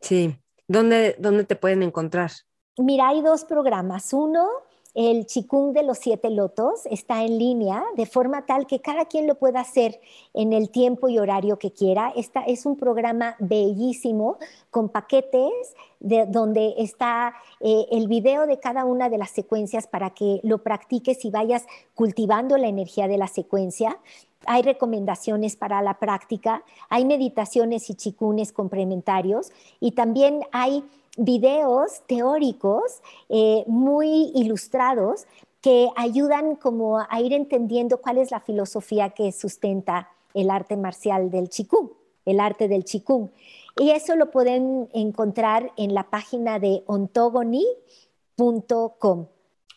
[0.00, 0.36] Sí.
[0.68, 2.30] ¿Dónde, ¿Dónde te pueden encontrar?
[2.78, 4.12] Mira, hay dos programas.
[4.12, 4.48] Uno
[4.94, 9.26] el chikung de los siete lotos está en línea de forma tal que cada quien
[9.26, 10.00] lo pueda hacer
[10.34, 12.12] en el tiempo y horario que quiera.
[12.14, 14.38] Esta es un programa bellísimo
[14.70, 15.52] con paquetes
[16.00, 20.62] de, donde está eh, el video de cada una de las secuencias para que lo
[20.62, 21.64] practiques y vayas
[21.94, 23.98] cultivando la energía de la secuencia.
[24.46, 30.84] Hay recomendaciones para la práctica, hay meditaciones y chikunes complementarios y también hay
[31.16, 35.26] videos teóricos eh, muy ilustrados
[35.60, 41.30] que ayudan como a ir entendiendo cuál es la filosofía que sustenta el arte marcial
[41.30, 41.90] del Qigong,
[42.24, 43.30] el arte del Qigong.
[43.78, 47.66] Y eso lo pueden encontrar en la página de ontogony.com.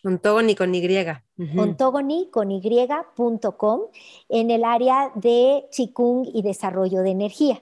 [0.03, 1.24] Ontogony con Y.
[1.37, 3.81] Ontogony con Y.com
[4.29, 7.61] en el área de Qigong y desarrollo de energía.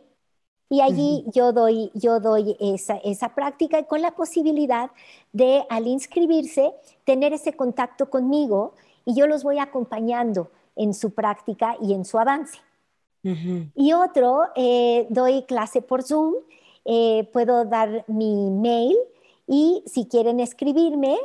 [0.70, 4.92] Y allí yo doy, yo doy esa, esa práctica con la posibilidad
[5.32, 6.74] de, al inscribirse,
[7.04, 8.74] tener ese contacto conmigo
[9.06, 12.60] y yo los voy acompañando en su práctica y en su avance.
[13.76, 16.34] Y otro, eh, doy clase por Zoom,
[16.86, 18.98] eh, puedo dar mi mail
[19.48, 21.18] y si quieren escribirme,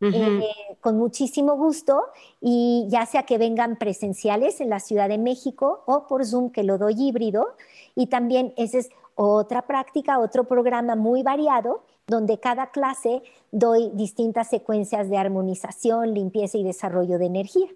[0.00, 0.40] eh,
[0.80, 2.04] con muchísimo gusto
[2.40, 6.62] y ya sea que vengan presenciales en la Ciudad de México o por Zoom que
[6.62, 7.54] lo doy híbrido,
[7.94, 13.22] y también esa es otra práctica, otro programa muy variado, donde cada clase
[13.52, 17.68] doy distintas secuencias de armonización, limpieza y desarrollo de energía.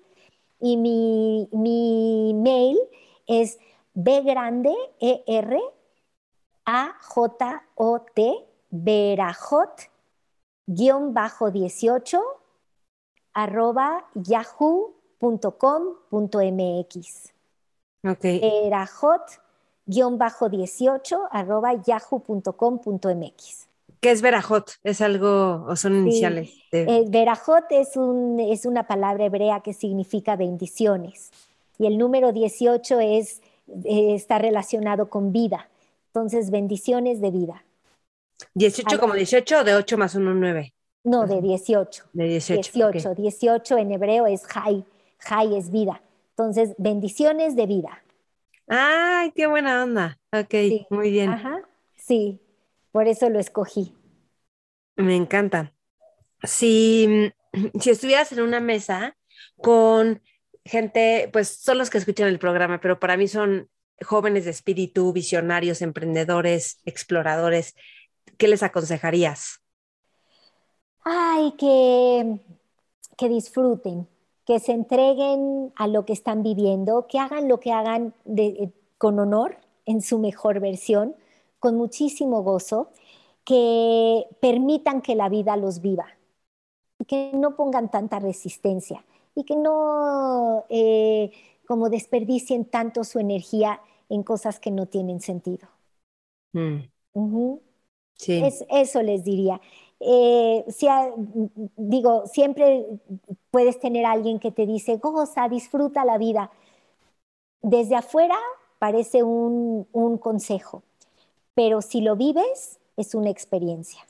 [0.60, 2.78] Y mi, mi mail
[3.26, 3.58] es
[3.92, 5.60] B grande, E R,
[6.64, 8.34] A J O T,
[8.70, 9.70] Verajot,
[10.66, 12.20] guion bajo 18,
[13.32, 14.94] arroba yahoo.com.mx.
[18.04, 18.22] Ok.
[18.22, 19.22] Verajot,
[19.86, 23.68] guion bajo 18, arroba yahoo.com.mx.
[24.00, 24.72] ¿Qué es Verajot?
[24.82, 26.50] ¿Es algo o son iniciales?
[26.50, 26.60] Sí.
[26.72, 31.30] Eh, Verajot es, un, es una palabra hebrea que significa bendiciones
[31.78, 33.40] y el número 18 es,
[33.84, 35.68] eh, está relacionado con vida.
[36.08, 37.63] Entonces, bendiciones de vida.
[38.54, 40.74] 18 como 18 de 8 más 1, 9.
[41.04, 42.04] No, de 18.
[42.12, 42.60] De 18.
[42.72, 43.10] 18.
[43.10, 43.16] ok.
[43.16, 44.84] 18 en hebreo es Jai.
[45.18, 46.02] Jai es vida.
[46.30, 48.02] Entonces, bendiciones de vida.
[48.66, 50.18] Ay, qué buena onda.
[50.32, 50.86] Ok, Sí.
[50.90, 51.30] muy bien.
[51.30, 51.60] Ajá.
[51.96, 52.40] Sí,
[52.92, 53.94] por eso lo escogí.
[54.96, 55.72] Me encanta.
[56.42, 57.32] Si,
[57.80, 59.16] si estuvieras en una mesa
[59.56, 60.22] con
[60.64, 63.68] gente, pues son los que escuchan el programa, pero para mí son
[64.02, 67.74] jóvenes de espíritu, visionarios, emprendedores, exploradores,
[68.38, 69.60] ¿qué les aconsejarías?
[71.04, 72.40] Ay, que,
[73.18, 74.08] que disfruten,
[74.46, 78.72] que se entreguen a lo que están viviendo, que hagan lo que hagan de- eh,
[78.98, 81.14] con honor, en su mejor versión,
[81.58, 82.90] con muchísimo gozo,
[83.44, 86.06] que permitan que la vida los viva
[86.98, 91.32] y que no pongan tanta resistencia y que no eh,
[91.66, 93.80] como desperdicien tanto su energía
[94.10, 95.68] en cosas que no tienen sentido.
[96.54, 96.88] Mm.
[98.18, 99.60] Sí, Es- eso les diría.
[100.00, 101.12] Eh, si a-
[101.76, 102.86] digo, siempre
[103.50, 106.50] puedes tener a alguien que te dice, goza, disfruta la vida.
[107.62, 108.36] Desde afuera
[108.78, 110.84] parece un, un consejo,
[111.54, 114.06] pero si lo vives, es una experiencia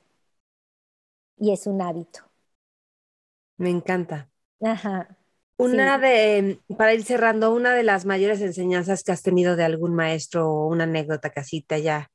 [1.38, 2.22] y es un hábito.
[3.58, 4.30] me encanta.
[4.60, 5.16] Ajá.
[5.56, 5.98] Una Sí.
[5.98, 10.48] de, para ir cerrando, una de las mayores enseñanzas que has tenido de algún maestro
[10.50, 12.10] o una anécdota que así te haya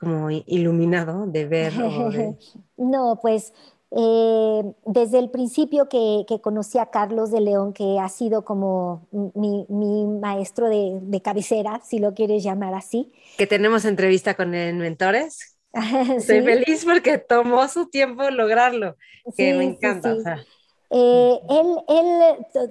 [0.00, 2.36] como iluminado de ver de...
[2.76, 3.52] No, pues
[3.90, 9.06] eh, desde el principio que, que conocí a Carlos de León, que ha sido como
[9.34, 13.12] mi, mi maestro de, de cabecera, si lo quieres llamar así.
[13.36, 15.58] que tenemos entrevista con el Mentores.
[16.18, 18.96] Estoy Sí, feliz porque tomó su tiempo lograrlo,
[19.36, 20.14] que sí, me sí, encanta.
[20.14, 20.22] o sí.
[20.22, 20.44] sea,
[20.90, 22.68] Eh, él, él, to-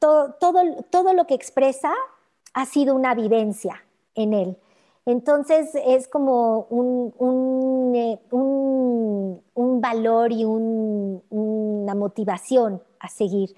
[0.00, 1.92] to- todo, todo lo que expresa
[2.52, 3.84] ha sido una vivencia
[4.14, 4.56] en él.
[5.06, 9.42] Entonces es como un, un, eh, un-
[9.80, 13.54] valor y un- una motivación a seguir.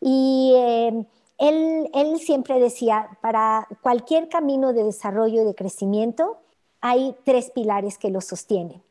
[0.00, 1.06] Y eh,
[1.38, 6.36] él, él siempre decía, para cualquier camino de desarrollo y de crecimiento,
[6.80, 8.82] hay tres pilares que lo sostienen.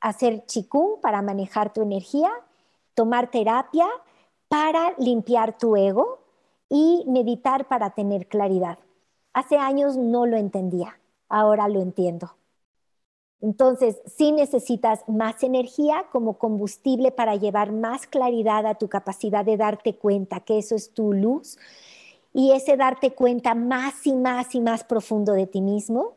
[0.00, 2.30] Hacer chikung para manejar tu energía,
[2.94, 3.86] tomar terapia
[4.48, 6.18] para limpiar tu ego
[6.68, 8.78] y meditar para tener claridad.
[9.32, 10.98] Hace años no lo entendía,
[11.28, 12.34] ahora lo entiendo.
[13.40, 19.56] Entonces, sí necesitas más energía como combustible para llevar más claridad a tu capacidad de
[19.56, 21.56] darte cuenta que eso es tu luz
[22.34, 26.14] y ese darte cuenta más y más y más profundo de ti mismo.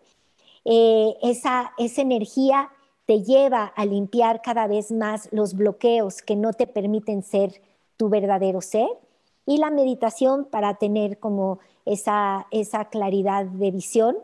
[0.66, 2.70] Eh, esa, esa energía
[3.06, 7.62] te lleva a limpiar cada vez más los bloqueos que no te permiten ser
[7.98, 8.88] tu verdadero ser
[9.46, 14.18] y la meditación para tener como esa, esa claridad de visión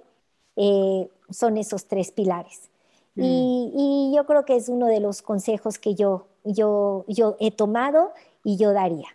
[0.57, 2.69] eh, son esos tres pilares.
[3.15, 3.23] Mm.
[3.23, 7.51] Y, y yo creo que es uno de los consejos que yo, yo, yo he
[7.51, 8.13] tomado
[8.43, 9.07] y yo daría.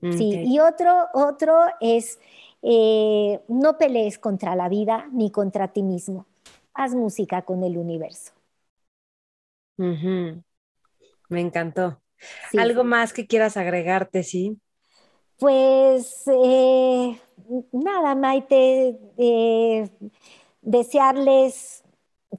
[0.00, 0.46] Sí, ok.
[0.46, 2.18] y otro, otro es
[2.62, 6.26] eh, no pelees contra la vida ni contra ti mismo.
[6.74, 8.32] Haz música con el universo.
[11.28, 12.02] Me encantó.
[12.50, 12.58] Sí.
[12.58, 14.58] ¿Algo más que quieras agregarte, sí?
[15.38, 17.20] Pues eh,
[17.72, 19.88] nada, Maite, eh,
[20.62, 21.84] desearles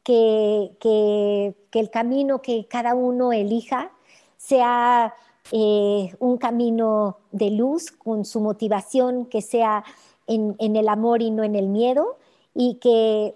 [0.04, 3.92] que, que, que el camino que cada uno elija
[4.36, 5.16] sea
[5.52, 9.84] eh, un camino de luz con su motivación, que sea
[10.28, 12.18] en, en el amor y no en el miedo,
[12.54, 13.36] y que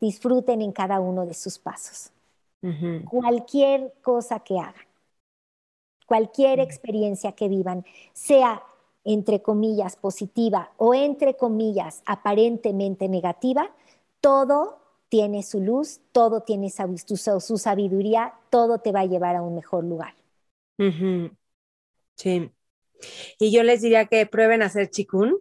[0.00, 2.10] disfruten en cada uno de sus pasos.
[3.10, 4.86] Cualquier cosa que hagan,
[6.06, 8.62] cualquier experiencia que vivan, sea
[9.04, 13.70] entre comillas positiva o entre comillas aparentemente negativa,
[14.20, 19.54] todo tiene su luz, todo tiene su, sabiduría, todo te va a llevar a un
[19.54, 20.14] mejor lugar.
[22.16, 22.50] Sí.
[23.38, 25.38] Y yo les diría que prueben a hacer chikun.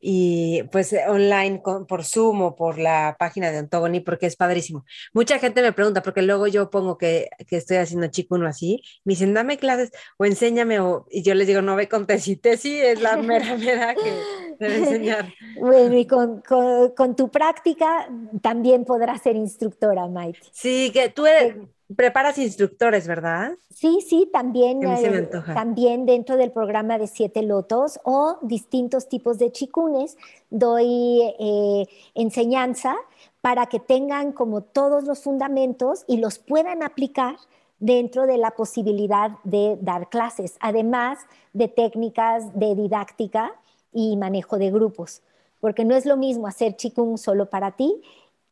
[0.00, 4.84] Y pues online por Zoom o por la página de Ontogony porque es padrísimo.
[5.12, 8.82] Mucha gente me pregunta porque luego yo pongo que, que estoy haciendo chico uno así,
[9.04, 12.36] me dicen dame clases o enséñame o, y yo les digo no ve con Tesi,
[12.36, 14.12] Tesi es la mera mera que
[14.58, 15.32] debe enseñar.
[15.58, 18.08] Bueno, y con, con, tu práctica
[18.42, 20.40] también podrás ser instructora, Maite.
[20.52, 21.56] Sí, que tú eres,
[21.96, 23.52] Preparas instructores, ¿verdad?
[23.74, 29.52] Sí, sí, también, eh, también dentro del programa de Siete Lotos o distintos tipos de
[29.52, 30.18] chicunes
[30.50, 32.94] doy eh, enseñanza
[33.40, 37.36] para que tengan como todos los fundamentos y los puedan aplicar
[37.78, 41.18] dentro de la posibilidad de dar clases, además
[41.54, 43.52] de técnicas de didáctica
[43.94, 45.22] y manejo de grupos,
[45.60, 48.02] porque no es lo mismo hacer chikung solo para ti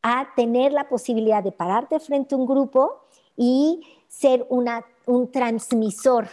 [0.02, 3.02] a tener la posibilidad de pararte frente a un grupo
[3.36, 6.28] y ser un transmisor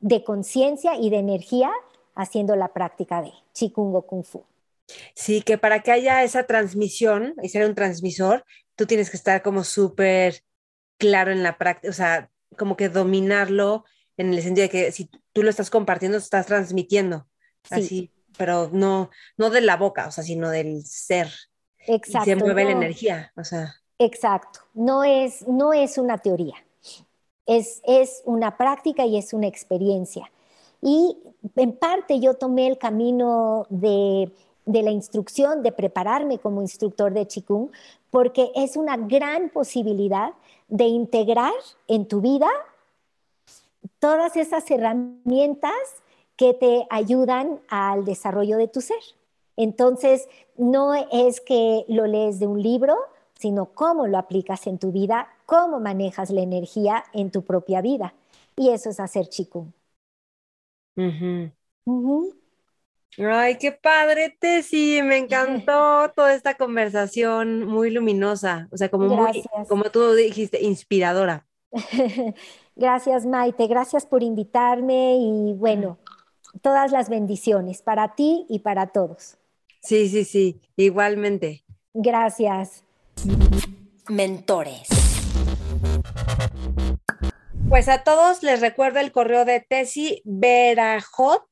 [0.00, 1.70] de conciencia y de energía
[2.14, 4.44] haciendo la práctica de Qigong o Kung Fu.
[5.14, 8.44] Sí, que para que haya esa transmisión y ser un transmisor,
[8.76, 10.44] tú tienes que estar como súper
[10.98, 13.84] claro en la práctica, o sea, como que dominarlo
[14.16, 17.26] en el sentido de que si tú lo estás compartiendo, estás transmitiendo,
[17.70, 21.28] así, pero no, no de la boca, o sea, sino del ser.
[21.86, 22.30] Exacto.
[22.30, 23.74] se mueve la energía, o sea.
[24.04, 26.56] Exacto, no es, no es una teoría,
[27.46, 30.28] es, es una práctica y es una experiencia.
[30.80, 31.16] Y
[31.54, 34.32] en parte yo tomé el camino de,
[34.66, 37.70] de la instrucción, de prepararme como instructor de Qigong,
[38.10, 40.32] porque es una gran posibilidad
[40.66, 41.52] de integrar
[41.86, 42.48] en tu vida
[44.00, 46.02] todas esas herramientas
[46.34, 48.98] que te ayudan al desarrollo de tu ser.
[49.56, 52.96] Entonces, no es que lo lees de un libro,
[53.42, 58.14] sino cómo lo aplicas en tu vida, cómo manejas la energía en tu propia vida.
[58.56, 59.72] Y eso es hacer chikung.
[63.18, 69.42] Ay, qué padre, Tessy, me encantó toda esta conversación muy luminosa, o sea, como muy,
[69.68, 71.44] como tú dijiste, inspiradora.
[72.76, 75.98] gracias, Maite, gracias por invitarme y bueno,
[76.62, 79.36] todas las bendiciones para ti y para todos.
[79.82, 81.64] Sí, sí, sí, igualmente.
[81.92, 82.84] Gracias.
[84.08, 84.88] Mentores.
[87.68, 91.46] Pues a todos les recuerdo el correo de Tesi Verajot,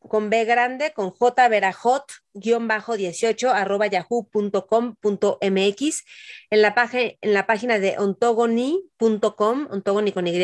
[0.00, 2.04] con B grande, con J Verajot,
[2.34, 4.54] guion bajo 18 arroba yahoo.com.mx
[6.50, 6.74] en la,
[7.20, 10.40] en la página de ontogony.com, ontogony con Y,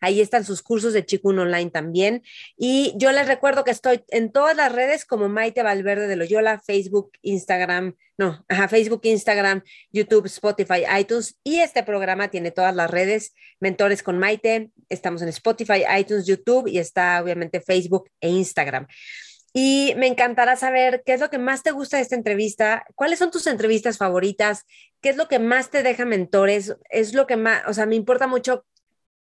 [0.00, 2.22] ahí están sus cursos de Chikun online también.
[2.56, 6.58] Y yo les recuerdo que estoy en todas las redes como Maite Valverde de Loyola,
[6.58, 12.90] Facebook, Instagram, no, ajá, Facebook, Instagram, YouTube, Spotify, iTunes y este programa tiene todas las
[12.90, 18.86] redes, Mentores con Maite, estamos en Spotify, iTunes, YouTube y está obviamente Facebook e Instagram.
[19.52, 23.18] Y me encantará saber qué es lo que más te gusta de esta entrevista, cuáles
[23.18, 24.64] son tus entrevistas favoritas,
[25.02, 27.96] qué es lo que más te deja mentores, es lo que más, o sea, me
[27.96, 28.64] importa mucho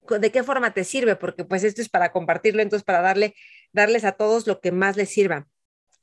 [0.09, 3.35] de qué forma te sirve, porque pues esto es para compartirlo, entonces para darle,
[3.73, 5.49] darles a todos lo que más les sirva.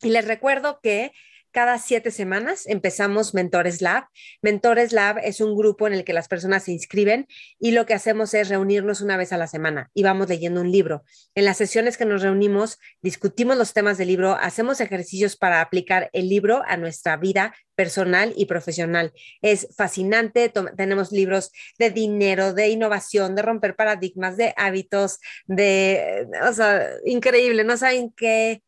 [0.01, 1.11] Y les recuerdo que
[1.55, 4.09] cada siete semanas empezamos Mentores Lab.
[4.41, 7.29] Mentores Lab es un grupo en el que las personas se inscriben
[7.61, 10.69] y lo que hacemos es reunirnos una vez a la semana y vamos leyendo un
[10.69, 11.05] libro.
[11.33, 16.09] En las sesiones que nos reunimos, discutimos los temas del libro, hacemos ejercicios para aplicar
[16.11, 19.13] el libro a nuestra vida personal y profesional.
[19.41, 26.51] Es fascinante, tenemos libros de dinero, de innovación, de romper paradigmas, de hábitos, de, o
[26.51, 28.61] sea, increíble, no saben qué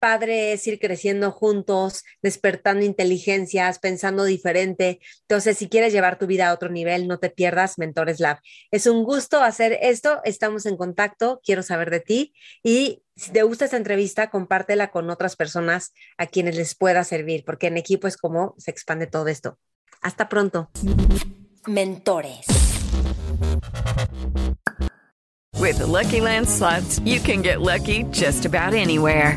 [0.00, 4.98] padre es ir creciendo juntos, despertando inteligencias, pensando diferente.
[5.20, 8.38] Entonces, si quieres llevar tu vida a otro nivel, no te pierdas Mentores Lab.
[8.70, 13.42] Es un gusto hacer esto, estamos en contacto, quiero saber de ti y si te
[13.42, 18.08] gusta esta entrevista, compártela con otras personas a quienes les pueda servir, porque en equipo
[18.08, 19.58] es como se expande todo esto.
[20.00, 20.70] Hasta pronto.
[21.66, 22.46] Mentores.
[25.60, 29.36] With Lucky Land slots, you can get lucky just about anywhere.